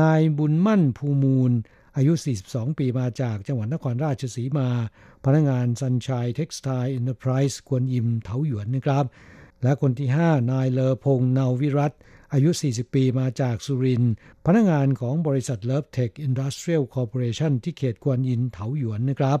[0.00, 1.52] นายบุญมั่นภูมูล
[1.96, 2.12] อายุ
[2.46, 4.68] 42 ปีมาจากจังหวัดนครราชสีมา
[5.24, 9.04] พนักงาน Sunshine Textile Enterprise กวนอินเถาหยวนนะครับ
[9.62, 11.92] และคนที่ 5 นายเลอพงนาวิรัต
[12.32, 14.04] อายุ 40 ปีมาจากสุรินทร์
[14.46, 19.40] พนักงานของบริษัทเลิฟเทค Industrial Corporation ที่เขตกวนอินเถาหยวนนะครับ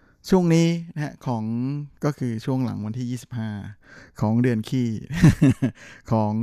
[0.29, 1.43] ช่วงนี้นะฮะของ
[2.05, 3.19] ก็คือช่วงหลังวันที่
[3.63, 4.89] 25 ของเดือนขี้
[6.11, 6.33] ของ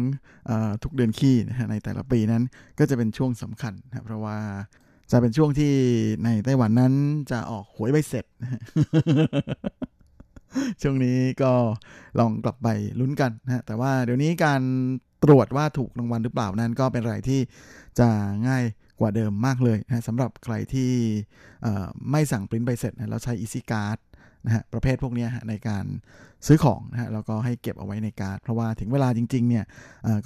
[0.49, 0.51] อ
[0.83, 2.43] ทุกเดือนขี้นะฮะในแต่ละปีนั้น
[2.79, 4.39] ก็จะเป็นช่วงสำคัญนะเพราะว่า
[5.11, 5.73] จะเป็นช่วงที่
[6.25, 6.95] ในไต้หวันนั้น
[7.31, 8.25] จะออกหวยใบเสร็จ
[10.83, 11.53] ช่วงนี้ก็
[12.19, 12.69] ลองกลับไป
[13.01, 14.63] ลุ้นกันนะฮะแต่ว่าเดี๋ยวนี้การ
[15.25, 17.41] ตรวจว่าถูกรางวัลหรือเปล่านั้นก็เป็นอะไรที่
[17.99, 18.09] จะ
[18.49, 18.65] ง่าย
[19.01, 20.91] กว่าเดิมมากเลยนะสำหรับใครที่
[22.11, 23.99] ไม่สั่งปริ้นใบเสร็จนะแล้วใช้ Easy Card
[24.47, 25.85] นะฮะประเภทพวกนี้ในการ
[26.47, 29.65] ซื้อของนะฮะแล้วก็ให้เก็บเอาไว้ในการ์ดเพราะว่าถึงเวลาจริงๆเนี่ย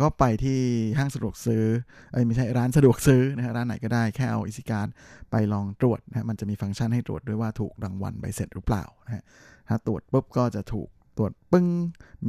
[0.01, 0.59] ก็ไปที่
[0.99, 1.65] ห้างสะดวกซื้อ
[2.13, 4.89] เอ้ยไม่ใช่ร้านสะดวกซื้อนะฮะร้านไหนก็ได้แค่เอา Easy Card
[5.31, 9.25] ไปลองตรวจนะฮะมันจะมีฟังก์ชันให้ตรวจด้วยว่าถูกรางวัลใบเสร็จหรือเปล่านะฮะ
[9.69, 11.67] ถ้าตรวจปุ๊บก็จะถูก ตรวจปึ้ง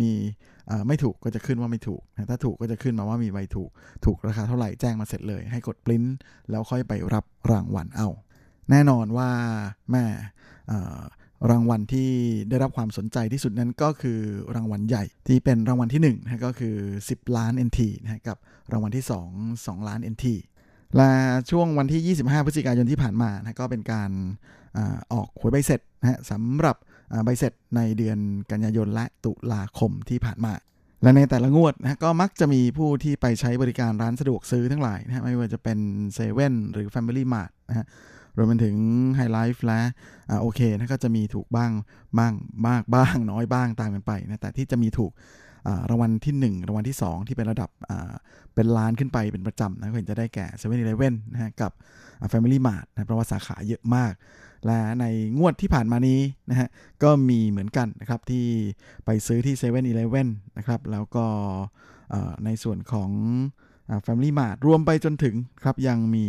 [0.01, 0.11] มี
[0.87, 3.69] ไม่ถูกก็จะขึ้นว่าไม่ถูกนะถ้าถูกก็จะขึ้นมาว่ามีใบถูก
[4.05, 6.03] ถูกราคาเท่าไหร่แจ้งมาเสร็จเลย ให้กดปริ้น
[6.49, 8.07] แล้วค่อยไปรับรางวัลเอา
[8.69, 9.29] แน่นอนว่า
[9.91, 10.03] แม่
[11.51, 12.09] รางวัลที่
[12.49, 14.19] ได้รับความสนใจที่สุดนั้นก็คือ
[14.55, 16.75] รางวัลใหญ่ที่เป็นรางวัลที่1นะก็คือ
[17.07, 18.37] 10 ล้าน NT นะกับ
[18.71, 20.25] รางวัลที่ 2 2 ล้าน NT
[20.97, 21.11] และ
[21.51, 24.11] ช่วงวันที่ 25 พฤศจิกายนที่ผ่านมานะก็เป็นการ
[25.13, 26.77] ออกหวยใบเสร็จนะสำหรับ
[27.25, 28.17] ใบเสร็จในเดือน
[28.51, 30.53] กันยายนและตุลาคมที่ผ่านมา
[31.03, 35.79] และในแต่ละงวดนะก็มักจะมีผู้ที่ไปใช้บริการร้านสะดวกซื้อทั้งหลายนะไม่ว่าจะเป็น
[36.13, 37.85] เซเว่นหรือ Family Mart นะฮะ
[38.37, 38.75] รวมไปถึง
[39.15, 39.79] ไฮไลฟ์และ
[40.41, 41.71] โอเคนะก็จะมีถูกบ้าง
[42.17, 42.33] บ้าง
[42.67, 45.11] มากบ้างน้อยบ้างตามกันไปนะแต่ที่จะมีถูก
[45.89, 47.69] รางวัลที่ 1 รางวัลที่ 2 ที่เป็นระดับ
[48.55, 50.75] เป็นล้านขึ้นไปเป็นประจำนะเห็นจะได้แก่7 e เ e ่
[51.09, 51.71] e อนะฮะกับ
[52.31, 54.13] Family Mart นะเพราะว่าสาขาเยอะมาก
[54.65, 55.05] และใน
[55.37, 56.67] งวดที่ผ่านมานี้นะฮะ
[57.03, 58.45] ก็มีเหมือนกันนะครับที่
[59.05, 61.25] ไปซื้อที่7 e เ e ่ e อนะครับแล้วก็
[62.45, 63.11] ในส่วนของ
[64.05, 66.25] Family Mart รวมไปจนถึงครับยังมี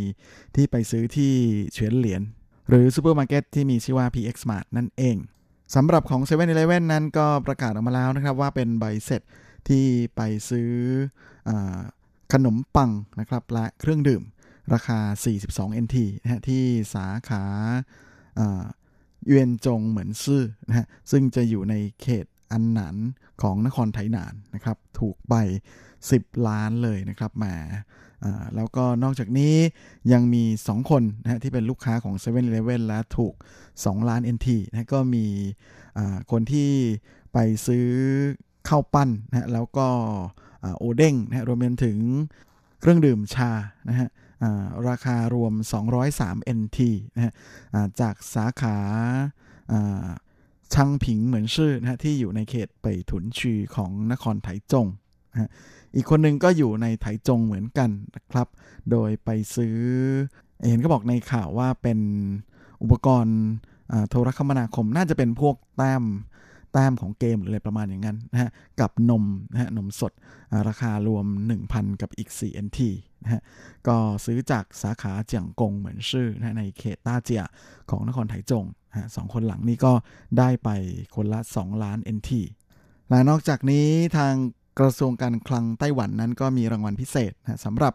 [0.54, 1.32] ที่ไปซื้อที่
[1.72, 2.22] เฉวียนเหลียน
[2.68, 5.16] หรือซูเปอร์มาร์เก็ตที่มีชื่อว่า PX Mart นั่นเอง
[5.74, 9.22] สำหรับของ7 e เ e ่ e อนั้นก็ประกาศออกมาแล้วนะครับว่าเป็นใบเสร็จ
[9.68, 9.84] ที่
[10.16, 10.20] ไป
[10.50, 10.70] ซื้อ
[11.48, 11.50] อ
[12.32, 14.22] ขนมปังนะครับและเครื่องดื่ม
[14.72, 14.98] ราคา
[15.42, 16.64] 42 NT นะฮะที่
[16.94, 17.42] สาขา
[19.26, 22.96] เวียนจงเหมือนซื่อนะฮะซึ่งจะอยู่ในเขตอันหนาน
[23.42, 25.34] ของนครไทยนานนะครับ ถูกไป
[25.90, 27.44] 10 ล้านเลยนะครับแหม
[28.56, 29.54] แล้วก็นอกจากนี้
[30.12, 33.34] ยังมี 2 คนนะฮะที่เป็นลูกค้าของ7 e เ e ่ e อและถูก
[33.72, 35.26] 2 ล้าน NT นะก็มี
[36.30, 36.70] คนที่
[37.32, 37.86] ไปซื้อ
[38.68, 39.88] ข้าวปั้นนะแล้วก็
[40.78, 41.98] โอเด้งนะรวมไปถึง
[42.80, 43.50] เครื่องดื่มชา
[43.88, 44.08] นะฮะ
[44.88, 45.52] ราคารวม
[46.04, 46.78] 203 NT
[47.14, 47.32] นะฮะ
[48.00, 48.76] จากสาขา
[50.74, 54.86] ชังผิงเหมือนชื่อนะฮะที่อยู่ในเขตเป่ยถุนชีของนครไถจง
[55.32, 55.50] นะ
[55.94, 58.48] อีกคนหนึ่งก็อยู่ในไถจงเหมือนกันนะครับ
[58.90, 59.76] โดยไปซื้อ
[60.68, 61.98] เห็นก็บอกในข่าวว่าเป็น
[62.82, 63.38] อุปกรณ์
[64.08, 66.04] โทรคมนาคมน่าจะเป็นพวกแต้ม
[66.74, 68.50] แต้มของเกมหรืออะไรประมาณอย่างนั้นนะฮะ
[68.80, 70.12] กับนมนะฮะนมสด
[70.68, 71.26] ราคารวม
[71.64, 72.80] 1,000 กับอีก 4 NT
[73.22, 73.40] นะฮะ
[73.88, 77.42] ก็ซื้อจากสาขาเจียงกงเหมือนชื่อนะในเขตต้าเจีย
[77.90, 79.92] ของนครไถจงนะฮะสองคนหลังนี้ก็
[80.38, 80.68] ได้ไป
[81.14, 82.30] คนละ 2 ล้าน NT
[83.08, 84.34] และนอกจากนี้ทาง
[84.78, 87.92] กระทรวงการคลังไต้หวันนั้นก็มีรางวัลพิเศษนะสำหรับ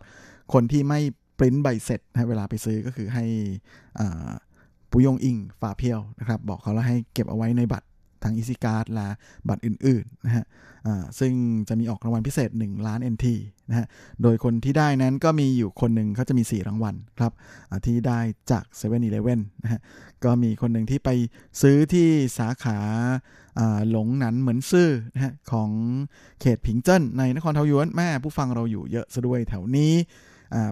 [0.54, 1.00] คนที่ไม่
[1.38, 3.26] ปริ้นใบเสร็จนะเวลาไปซื้อก็คือให้
[4.92, 7.88] ปุยงอิงฝาเพียวนะครับบอกเขาแล้วให้เก็บเอาไว้ในบัตร
[8.24, 9.08] ทาง Easy Card และ
[9.48, 10.46] บัตรอื่นๆนะฮะ
[11.20, 11.34] ซึ่ง
[11.70, 13.26] จะมีออกรางวัลพิเศษ 1 ล้าน NT
[13.70, 13.88] นะฮะ
[14.22, 17.34] โดยคนที่ได้นั้นก็มีอยู่คนหนึ่งเขาจะมี 4 รางวัลครับ
[17.86, 18.20] ที่ได้
[18.52, 19.82] จาก7 e เ e ่ e อนะฮะ
[20.24, 21.10] ก็มีคนหนึ่งที่ไป
[21.62, 22.08] ซื้อที่
[22.38, 22.78] สาขา
[23.90, 25.70] หลงหนันเหมือนซื่อนะฮะของ
[26.42, 29.94] เขตผิงเจิ้นในนครเทาหยวนแม่ผู้ฟังเราอยู่เยอะซะด้วยแถวนี้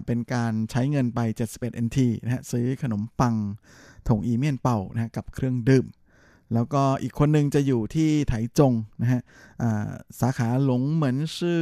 [0.06, 1.20] เป็นการใช้เงินไป
[1.52, 3.34] 71 NT นะฮะซื้อขนมปัง
[4.08, 5.86] ถงอีเมียนเป่านะฮะกับเครื่องดื่ม
[6.54, 8.72] แล้วก็อีกคนหนึ่งจะอยู่ที่ไถจง
[9.02, 9.22] นะฮะ
[10.20, 11.58] สาขาหลงเหมือนชื่อ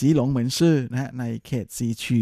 [0.00, 2.20] จีหลงเหมือนชื่อนะฮะในเขตซีชี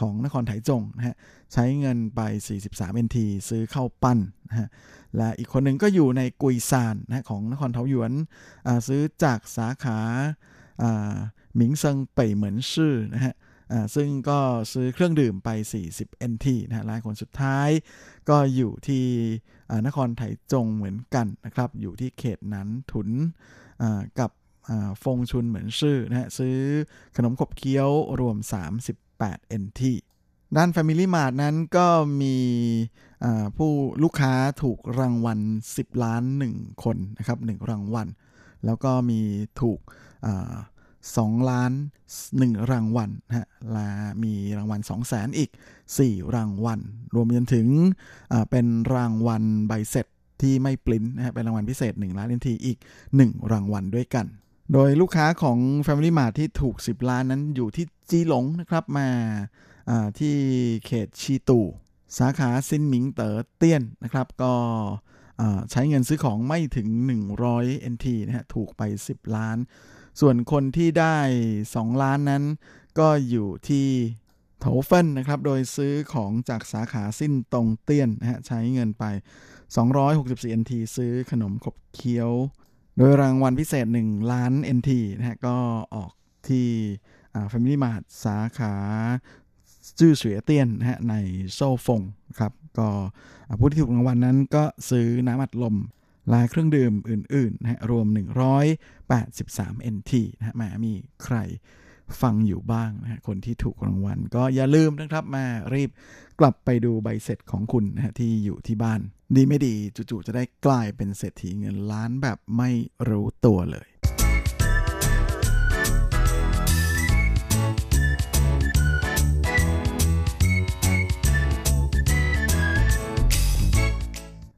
[0.00, 1.14] ของนครไถจงนะฮะ
[1.52, 2.20] ใช้เงินไป
[2.62, 3.16] 43 NT
[3.48, 4.18] ซื้อเข้าปั้น
[4.48, 4.68] นะฮะ
[5.16, 8.12] และอีกคนหนึ่งก็อยู่ในกุยซานนะของนครเทาหยวน
[8.88, 9.98] ซื้อจากสาขา
[11.56, 13.34] หมิงเซิงเป่ยเหมือนชื่อนะฮะ
[13.94, 14.40] ซึ่งก็
[14.72, 15.48] ซื้อเครื่องดื่มไป
[15.90, 17.68] 40 NT นะฮะรายคนสุดท้าย
[18.28, 19.04] ก็อยู่ที่
[19.86, 23.08] นครไถจงเหมือนกันนะครับ อยู่ที่เขตนั้นถุน
[24.20, 24.30] กับ
[25.02, 26.56] ฟงชุนเหมือนชื่อนะฮะซื้อ
[27.16, 27.88] ขนมขบเคี้ยว
[28.20, 28.36] รวม
[28.94, 29.82] 38 NT
[30.56, 31.88] ด้าน Family Mart นั้นก็
[32.22, 32.36] มี
[33.56, 35.38] ผู้ลูกค้าถูกรางวัล
[35.72, 36.22] 10 ล้าน
[36.54, 38.08] 1 คนนะครับ 1 รางวัล
[38.64, 39.20] แล้วก็มี
[39.60, 39.78] ถูก
[41.14, 41.72] 2 ล้าน
[42.20, 43.88] 1 รางวัลนะฮะและ
[44.22, 45.50] มีรางวัล 2 0 0แสนอีก
[45.92, 46.80] 4 รางวัล
[47.14, 47.68] รวมจนถึง
[48.50, 50.06] เป็นรางวัลใบเสร็จ
[50.42, 52.78] ที่ไม่ปริ้นนะฮะเป็นรางวัลพิเศษ 1 ล้าน NT อีก
[53.14, 54.26] 1 รางวัลด้วยกัน
[54.72, 59.08] โดยลูกค้าของ Family Mart ที่ถูก 10 ล้านนั้นอยู่ที่จีหลงนะครับมา
[60.18, 60.34] ที่
[60.86, 61.60] เขตชีตู
[62.18, 64.54] สาขาซินหมิงเต๋อเตี้ยนนะครับก็
[65.70, 66.88] ใช้เงินซื้อของไม่ถึง
[67.40, 69.56] 100 NT นะฮะถูกไป 10 ล้าน
[70.20, 71.16] ส่วนคนที่ได้
[71.60, 72.44] 2 ล้านนั้น
[72.98, 73.86] ก็อยู่ที่
[74.60, 79.04] โถเฟินนะครับ โดยซื้อของจากสาขาสิ้นตรงเตี้ยนนะฮะใช้เงินไป
[79.82, 82.30] 264 NT ซื้อขนมขบเคี้ยว
[82.96, 85.56] โดยรางวัลพิเศษ 1 ล้าน NT นะฮะก็
[85.94, 86.12] ออก
[86.48, 86.66] ที่
[87.48, 88.74] Family Mart สาขา
[89.98, 91.14] จื้อเสวียเตี้ยนนะฮะใน
[91.54, 92.00] โซ่ฟง
[92.38, 92.88] ครับก็
[93.60, 95.76] ผู้ที่ถูกรางวัลนั้นก็ซื้อน้ำอัดลม
[96.32, 98.06] และเครื่องดื่มอื่นๆนะฮะรวม
[98.80, 100.92] 183 NT นะฮะมามี
[101.24, 101.36] ใคร
[102.20, 105.90] ฟังอยู่บ้างนะฮะคนที่ถูกรางวัล ก็อย่าลืมนะครับมารีบ
[106.40, 109.00] กลับไปดูใบเสร็จของคุณนะฮะที่อยู่ที่บ้าน
[109.34, 109.74] ดีไม่ดี
[110.10, 112.70] จู่ๆจะได้กลายเป็นเศรษฐีเงินล้านแบบไม่
[113.08, 113.88] รู้ตัวเลย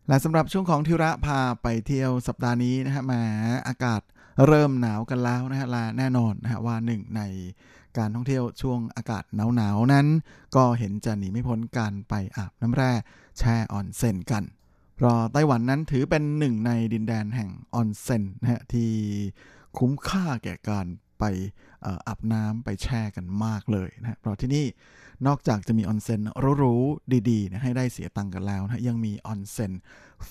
[0.09, 3.23] และสำหรับช่วงของทิระพาไปเที่ยวสัปดาห์นี้นะฮะมา
[3.69, 4.01] อากาศ
[4.47, 7.23] เริ่มหนาวกันแล้วนะฮะและแน่นอนนะฮะว่าหนึ่งใน
[7.99, 9.25] การท่องเที่ยวช่วงอากาศ
[9.57, 10.07] หนาวๆนั้น
[10.57, 12.93] ก็เห็นจะหนีไม่พ้นการไปอาบน้ำแร่
[13.39, 14.45] แช่ออนเซ็นกัน
[14.97, 18.91] เพราะไต้หวันนั้นถือเป็นหนึ่งในดินแดนแห่งออนเซ็นนะฮะที่
[19.79, 20.87] คุ้มค่าแก่การ
[21.19, 21.25] ไป
[22.07, 24.67] อาบน้ำไปแช่กันมากเลยนะเพราะที่นี่
[25.27, 26.21] นอกจากจะมีออนเซ็น
[26.63, 29.73] หรูๆดีๆนะให้ได้เสียตังค์กันแล้วนะยังมีออนเซ็น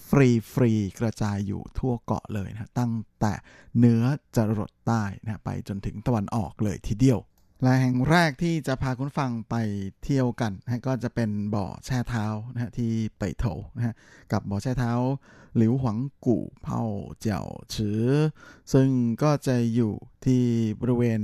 [0.08, 3.34] ฟรีฟรีกระจายอยู่ทั่วเกาะเลยนะตั้งแต่
[3.78, 4.04] เหนือ
[4.36, 7.20] จรดใต้นะไปจนถึงตะวันออกเลยทีเดียว
[7.62, 9.55] และแห่งแรกที่จะพาคุณฟังไป
[10.03, 13.45] เที่ยวกันนะก็จะเป็นบ่อแช่เท้านะฮะที่เป่ยโถ
[13.78, 13.93] นะฮะ
[14.32, 14.91] กับบ่อแช่เท้า
[15.55, 16.82] หลิวหวังกู่เผา
[17.20, 18.05] เจียวชือ
[18.74, 18.89] ซึ่ง
[19.24, 19.93] ก็จะอยู่
[20.26, 20.43] ที่
[20.82, 21.22] บริเวณ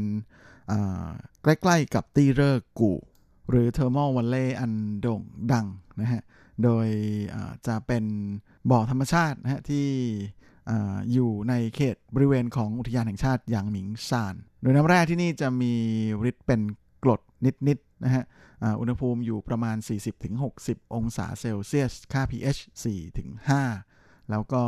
[1.43, 2.99] ใกล้ๆกับตีเรอร์กู่
[3.49, 5.21] หรือเทอร์มอลวันเล่อันโด่ง
[5.51, 5.67] ดัง
[5.99, 6.21] นะฮะ
[6.63, 6.87] โดย
[7.67, 8.03] จะเป็น
[8.71, 9.87] บ่อธรรมชาตินะฮะที่
[11.13, 15.73] อยู่ในเขตบริเวณของอุทยานแห่งชาติหยางหมิงซาน โดยน้ำแร่ที่นี่จะมี
[16.29, 16.61] ฤทธิ์เป็น
[17.03, 17.21] กรด
[17.67, 18.25] นิดๆนะฮะ
[18.79, 19.77] อุณหภูมิอยู่ประมาณ
[20.35, 22.59] 40-60 องศาเซลเซียส ค่า pH
[23.45, 24.63] 4-5 แล้วก็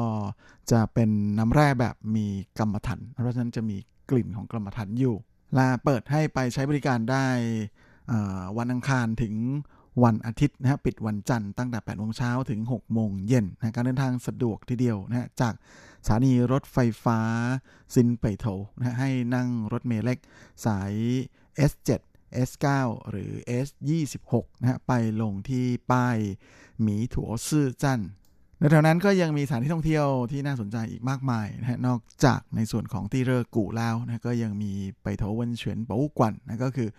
[0.71, 2.27] จะเป็นน้ำแร่แบบมี
[2.59, 3.77] กรรมฐานเพราะฉะนั้นจะมี
[4.09, 5.15] กลิ่นของกรรมฐานอยู่
[5.57, 7.27] ละเปิดให้ไปใช้บริการได้
[8.57, 9.33] วันอังคารถึง
[10.03, 15.53] วันอาทิตย์นะฮะปิดวันจันทร์ตั้งแต่8โมงเช้าถึง 6 โมงเย็นนะการเดินทางสะดวกทีเดียวนะฮะจาก
[16.05, 17.19] สถานีรถไฟฟ้า
[17.93, 18.45] ซินเป่ยโถ
[18.77, 20.17] นะให้นั่งรถเมล์เล็ก
[20.65, 20.93] สาย
[21.71, 22.01] S7
[22.49, 22.65] S9
[23.09, 23.31] หรือ
[23.65, 24.91] S26 นะฮะไป
[25.21, 26.17] ลงที่ป้าย
[26.81, 28.01] หมีถัวซื่อจัน
[28.59, 34.71] ในแถวนั้นก็ยังมีสถานที่ท่องเที่ยวที่น่าสนใจอีกมากมายนะฮะนอกจากในส่วนของที่เรอกู่แล้วนะก็ยังมี
[35.03, 36.89] ไปโถวันเฉียนปูกวันนะก็คือ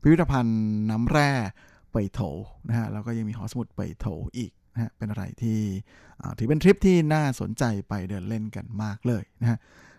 [0.00, 1.30] พิพิธภัณฑ์น้ำแร่
[1.94, 2.20] เปยโถ
[2.68, 5.60] นะฮะแล้วก็ยังมีหอสมุดเปยโถอีกนะฮะเป็นอะไรที่
[6.38, 9.58] ถือเป็นทริปที่น่าสนใจไปเดินเล่นกันมากเลยนะฮะ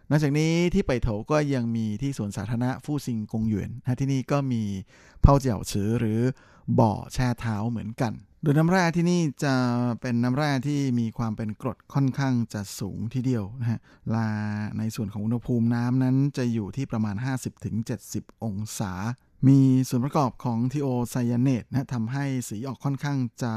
[0.09, 4.63] นอกจากนี้ที่ไปโถก็ยังมีที่สวนสาธารณะฟู่ซิงกงหยวนนะที่นี่ก็มี
[5.21, 6.19] เผาเจียวชือหรือ
[6.79, 9.53] บ่อแช่เท้าเหมือนกัน โดยน้ำแร่ที่นี่จะ
[10.01, 13.79] เป็นน้ำแร่ที่มีความเป็นกรดค่อนข้างจะสูงทีเดียวนะฮะ
[14.15, 14.29] ลา
[14.77, 17.15] ในส่วนของอุณหภูมิน้ำนั้นจะอยู่ที่ประมาณ
[17.79, 18.93] 50-70 องศา
[19.47, 19.59] มี
[19.89, 23.53] ส่วนประกอบของทีโอไซยาเนตนะทำให้สีออกค่อนข้างจะ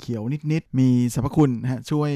[0.00, 0.22] เขียว
[0.52, 2.12] นิดๆ มีสรรพคุณนะฮะช่วย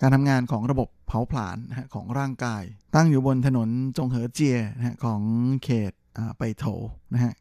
[0.00, 2.62] การทำงานของระบบเผาผลาญนะฮะของร่างกาย
[2.94, 5.20] ตั้งอยู่บนถนนจงเหอเจียนะของ
[5.64, 5.92] เขต
[6.38, 6.64] ไปโถ
[7.12, 7.32] นะฮะ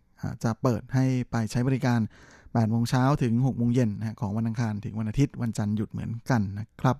[0.43, 1.99] จะเปิดให้ไปใช้บริการ
[2.41, 6.95] 8โมงเช้าถึง6โมงเย็นนะของวันอังคารถึงวันอาทิตย์วันจันทร์หยุดเหมือนกันนะครับ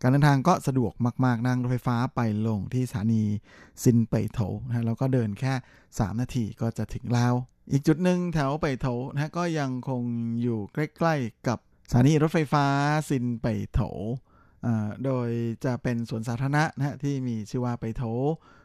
[0.00, 0.92] การเดินทางก็สะดวก
[1.24, 3.22] มาก ๆ นั่งรถไฟฟ้าไปลงที่สถานี
[3.82, 5.54] ซินเปยโถนะแล้วก็เดินแค่
[5.88, 7.34] 3 นาทีก็จะถึงแล้ว
[7.70, 10.02] อีกจุดหนึ่งแถวไปโถนะก็ยังคง
[10.42, 11.58] อยู่ใกล้ๆกับ
[11.90, 12.66] สถานีรถไฟฟ้า
[13.08, 13.80] ซินไปโถ
[15.04, 15.28] โดย
[15.64, 18.04] จะเป็นสวนสาธารณะนะฮะที่มีชื่อว่าไปโถ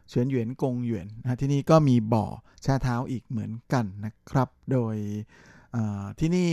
[0.08, 2.26] เฉียนหยวนกงหยวนนะที่นี่ก็มีบ่อ
[2.62, 4.96] แช่เท้าอีกเหมือนกันนะครับ โดย
[6.20, 6.50] ที่นี่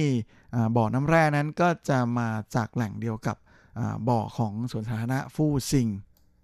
[0.75, 3.37] บ่อน้ำแร่นั้นก็จะมาจากแหล่งเดียวกับ
[4.09, 5.87] บ่อของสวนสาธารณะฟู่ซิง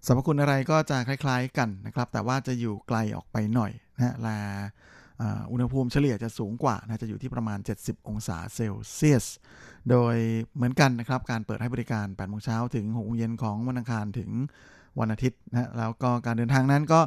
[0.06, 4.38] สรรพคุณอะไรก็จะคล้าย ๆ กันนะครับ แต่ว่าจะอยู่ไกลออกไปหน่อยนะและ
[5.52, 9.26] อุณหภูมิเฉลี่ยจะสูงกว่านะจะอยู่ที่ประมาณ 70 องศาเซลเซียส
[9.90, 10.16] โดย
[10.56, 14.30] เหมือนกันนะครับ การเปิดให้บริการ8โมงเช้าถึง6โมงเย็นของวันอังคารถึง
[15.00, 17.02] วันอาทิตย์นะแล้วก็การเดินทางนั้นก็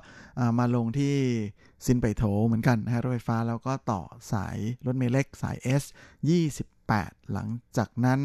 [0.58, 1.14] มาลงที่
[1.84, 4.02] ซินไปโถเหมือนกันนะรถไฟฟ้าแล้วก็ต่อ
[4.32, 5.84] สายรถเมล์เล็กสาย S
[6.58, 8.20] 28 หลังจากนั้น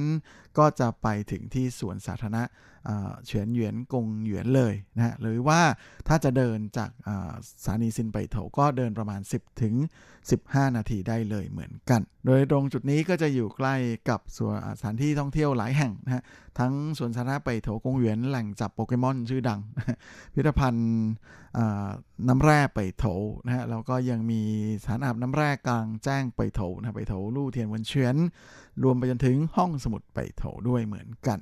[0.60, 2.44] ก็จะไปถึงที่สวนสาธารณะ
[3.26, 5.62] เฉียนหยวนกงหยวนเลยนะฮะหรือว่า
[6.08, 6.90] ถ้าจะเดินจาก
[7.64, 9.76] สถานีซินไปโถก็เดินประมาณ 10ถึง
[10.26, 13.76] 15 นาทีได้เลยเหมือนกัน โดยตรงจุดนี้ก็จะอยู่ใกล้
[14.10, 16.24] กับสวนสถานที่ท่องเที่ยวหลายแห่งนะฮะ
[16.60, 19.60] ทั้งสวนสาธารณะไปโถกงหยวนแหล่งจับโปเกมอนชื่อดัง
[20.34, 20.88] พิพิธภัณฑ์
[22.28, 23.06] น้ำแร่ไปโถ
[23.46, 24.42] นะฮะแล้วก็ยังมี
[24.82, 28.16] สถานอาบน้ำแร่กลางแจ้งไปโถนะไปโถลู่เทียนวนเฉียน
[28.84, 31.40] รวมไปจนถึงห้องสมุดไปโถด้วยเหมือนกัน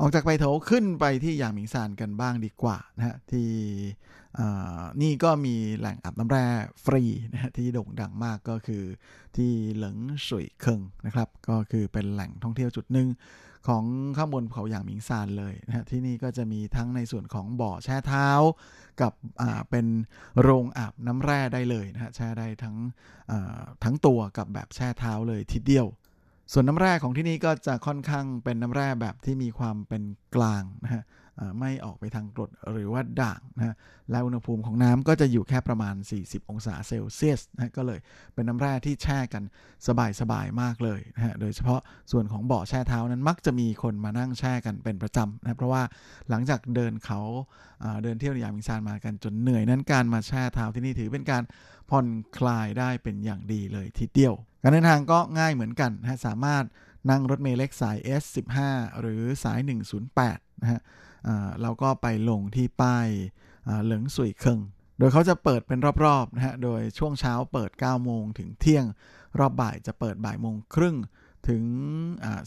[0.00, 3.50] ออกจากไปโถขึ้นไปที่หยางหมิงซานกันบ้างดีกว่านะฮะที่
[5.02, 6.46] นี่ก็มีแหล่งอาบน้ำแร่
[6.84, 7.02] ฟรี
[7.32, 8.84] นะฮะที่โด่งดังมากก็คือ
[9.36, 9.98] ที่เหลิง
[10.28, 13.08] สุยเคิงนะครับ ก็คือเป็นแหล่งท่องเที่ยวจุดหนึ่ง
[13.68, 13.84] ของ
[14.16, 18.28] ข้างบนเขาหยางหมิงซานเลยนะฮะที่นี่ก็จะมีทั้งในส่วนของบ่อแช่เท้า
[19.00, 19.12] กับ
[19.70, 19.86] เป็น
[20.40, 22.76] โรงอาบน้ำแร่ได้เลยนะฮะแช่ได้ทั้ง
[23.84, 25.86] ทั้งตัวกับแบบแช่เท้าเลยทีเดียว
[26.52, 30.02] ส่วนน้ำแร่ของที่นี่ก็จะค่อนข้างเป็นน้ำแร่แบบที่มีความเป็น
[30.34, 31.02] กลางนะฮะ
[31.58, 33.74] ไม่ออกไปทางกรดหรือว่าด่างนะฮะ
[34.10, 37.98] และอุณหภูมิของน้ำก็จะอยู่แค่ประมาณ 40 องศาเซลเซียสนะก็เลย
[38.34, 39.42] เป็นน้ำแร่ที่แช่กัน
[40.20, 41.80] สบายๆมากเลยนะฮะโดยเฉพาะ
[42.12, 45.82] ส่วนของบ่อแช่เท้านั้นมักจะมีคนมานั่งแช่กันเป็นประจำนะเพราะว่า
[46.30, 47.20] หลังจากเดินเขา
[48.02, 51.42] เดินเที่ยวในยามมิงซานมากันจนเหนื่อยนั้นการมาแช่เท้าที่นี่ถือเป็นการ
[51.90, 52.06] ผ่อน
[52.38, 56.64] คลายได้เป็นอย่างดีเลยทีเดียว การเดินทางก็ง่ายเหมือนกันนะสามารถ
[57.10, 58.56] นั่งรถเมล์เล็กสาย S15
[59.00, 59.58] หรือสาย
[60.10, 60.80] 108 นะฮะ
[61.62, 63.06] เราก็ไปลงที่ป้าย
[63.84, 64.60] เหลิงสุยเคิง
[64.98, 68.84] โดยเขาจะเปิดเป็นรอบๆนะฮะ โดยช่วงเช้าเปิด 9 โมงถึงเที่ยง
[69.38, 70.96] รอบบ่ายจะเปิดบ่ายโมงครึ่ง
[71.48, 71.62] ถึง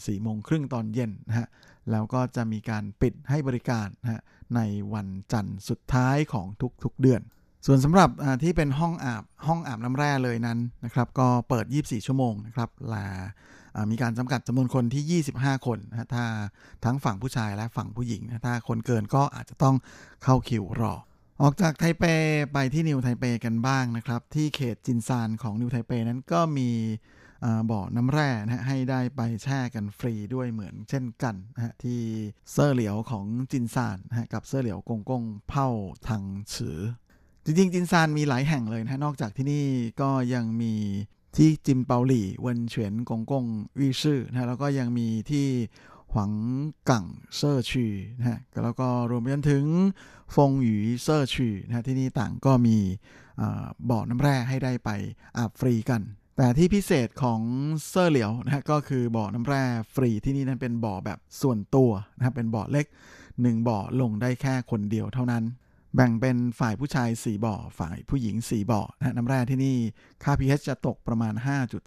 [0.06, 1.48] สี่โมงครึ่งตอนเย็นนะฮะ
[1.90, 4.20] แล้วก็จะมีการปิดให้บริการนะฮะ
[4.56, 4.60] ใน
[4.94, 6.46] วันจันทร์สุดท้ายของ
[6.84, 7.22] ทุกๆเดือน
[7.66, 8.10] ส่วนสำหรับ
[8.42, 13.06] ที่เป็นห้องอาบห้องอาบน้ำแร่เลยนั้นนะครับ ก็เปิด 24 ชั่วโมงนะครับลา
[13.90, 16.24] มีการจำกัดจำนวนคนที่ 25 คนนะถ้า
[16.84, 19.76] ทั้งฝั่งผู้ชายและฝั่งผู้หญิงนะถ้าคนเกินก็อาจจะต้อง
[20.24, 20.94] เข้าคิวรอ
[21.42, 22.04] ออกจากไทเป
[22.52, 26.70] ไปที่นิวไทเปกันบ้างนะครับ ที่เขตจินซานของนิวไทเปนั้นก็มี
[27.70, 32.00] บ่อน้ำแร่นะให้ได้ไปแช่กันฟรีด้วยเหมือนเช่นกันนะฮะที่
[32.52, 35.68] เซอร์เหลียวของจินซานนะกับเซอร์เหลียวกงกงเผ่า
[36.08, 36.22] ทัง
[36.54, 36.78] ฉือ
[37.44, 39.64] จริงๆจินซานมีหลายแห่งเลยนะนอกจากที่นี่
[40.00, 40.74] ก็ยังมี
[41.36, 43.44] ที่จิมเปาหลี่เวินเฉียนกงกง
[43.80, 45.46] วีชื่อนะแล้วก็ยังมีที่
[46.12, 46.32] หวัง
[46.88, 47.04] กัง
[47.36, 47.86] เซอร์ชี
[48.18, 49.64] นะฮะแล้วก็รวมไปจนถึง
[50.34, 52.76] ฟงหยูเซอร์ชีนะที่นี่ต่างก็มี
[53.90, 54.90] บ่อน้ำแร่ให้ได้ไป
[55.38, 56.02] อาบฟรีกัน
[56.36, 57.40] แต่ที่พิเศษของ
[57.88, 59.62] เซอร์เหลียวนะฮะก็คือบ่อน้ำแร่
[59.94, 62.86] ฟรีที่นี่นั้นเป็นบ่อแบบส่วนตัวนะครับเป็นบ่อเล็ก
[63.26, 65.44] 1บ่อลงได้แค่คนเดียวเท่านั้น
[65.94, 69.76] แบ่งเป็นฝ่ายผู้ชาย 4 บ่อ ฝ่ายผู้หญิง 4 บ่อนะน้ำแร่ที่นี่
[70.22, 71.34] ค่า pH จะตกประมาณ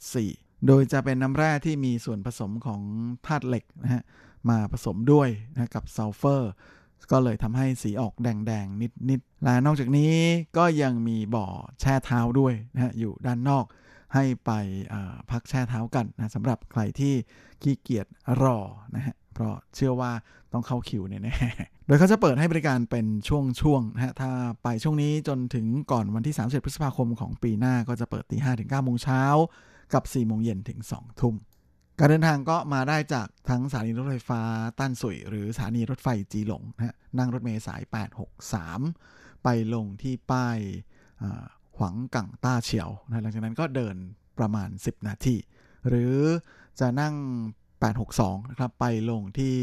[0.08, 2.82] 5.4 โดยจะเป็นน้ำแร่ที่มีส่วนผสมของ
[3.26, 4.04] ธาตุเหล็กนะฮะ
[4.50, 6.52] มาผสมด้วยนะกับซัลเฟอร์
[7.12, 10.14] ก็เลยทำให้สีออกแดง ๆ นิด ๆ และนอกจากนี้
[10.58, 11.48] ก็ยังมีบ่อ
[11.80, 13.66] แช่เท้าด้วยนะฮะอยู่ด้านนอก
[14.14, 14.52] ให้ไป
[15.32, 17.14] พักแช่เท้ากันนะสำหรับใครที่
[17.62, 18.08] ขี้เกียจ
[18.42, 18.58] รอ
[18.96, 20.12] นะฮะ เพราะเชื่อว่า
[20.54, 24.32] ต้องเข้าคิวแน่ๆโดยเขาจะเปิดให้บริการเป็นช่วงๆนะฮะ ถ้า
[24.64, 29.24] ไปช่วงนี้จนถึงก่อนวันที่30พฤษภาคมของปีหน้าก็จะเปิดตีห้ถึง9โมงเช้า
[29.94, 31.36] กับ4โมงเย็นถึง2ทุ่ม
[32.00, 34.42] การเดินทางก็มาได้จากทั้งสถานีรถไฟฟ้า
[34.80, 37.82] ต้านสุย หรือสถานีรถไฟจีหลงนะฮะ นั่งรถเมล์สาย
[38.64, 40.60] 863 ไปลงที่ป้าย
[41.78, 43.96] หวังกังต้าเฉียวนะหลังจากนั้นก็เดิน
[44.40, 45.36] ประมาณ 10 นาที
[45.88, 46.16] หรือ
[46.80, 47.16] จะนั่ง
[47.84, 49.56] 862นะครับไปลงที่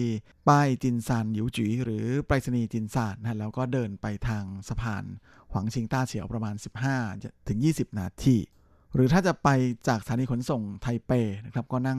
[0.49, 5.05] ป้ายจินซานหยิวจีหรือไปรษณีย์จินซานนะแล้วก็เดินไปทางสะพาน
[5.51, 6.55] หวังชิงต้าเฉียวประมาณ
[7.03, 8.37] 15ถึง20 นาที
[8.95, 9.49] หรือถ้าจะไป
[9.89, 11.12] จากสถานีขนส่งไทเป
[11.45, 11.99] นะครับก็นั่ง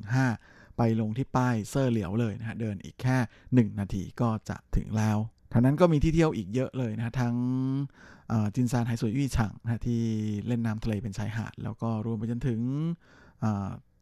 [0.00, 3.16] 1815 ไปลงที่ป้ายเซอร์เหลียวเลยนะฮะเดินอีกแค่
[3.50, 5.18] 1 นาทีก็จะถึงแล้ว
[5.52, 7.34] ทางนั้นก็มีที่เที่ยวอีกเยอะเลยนะทั้ง
[8.54, 10.02] จินซานไฮสวยวี่ฉังนะที่
[10.46, 12.60] เล่นน้ำทะเลเป็นชายหาด แล้วก็รวมไปจนถึง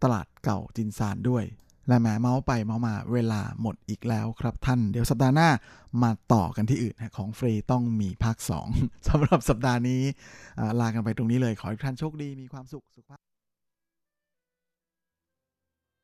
[0.02, 1.44] ตลาดเก่าจินซานด้วย
[1.88, 5.48] และแม้เมาส์ไปเมาส์มาเวลาหมดอีกแล้วครับท่าน เดี๋ยวสัปดาห์หน้า
[6.02, 8.36] มาต่อกันที่อื่นของฟรีต้องมีภาค
[8.72, 10.02] 2สำหรับสัปดาห์นี้
[10.80, 13.20] ลากันไปตรงนี้เลยขอให้ท่านโชคดีมีความสุขสุขภาพ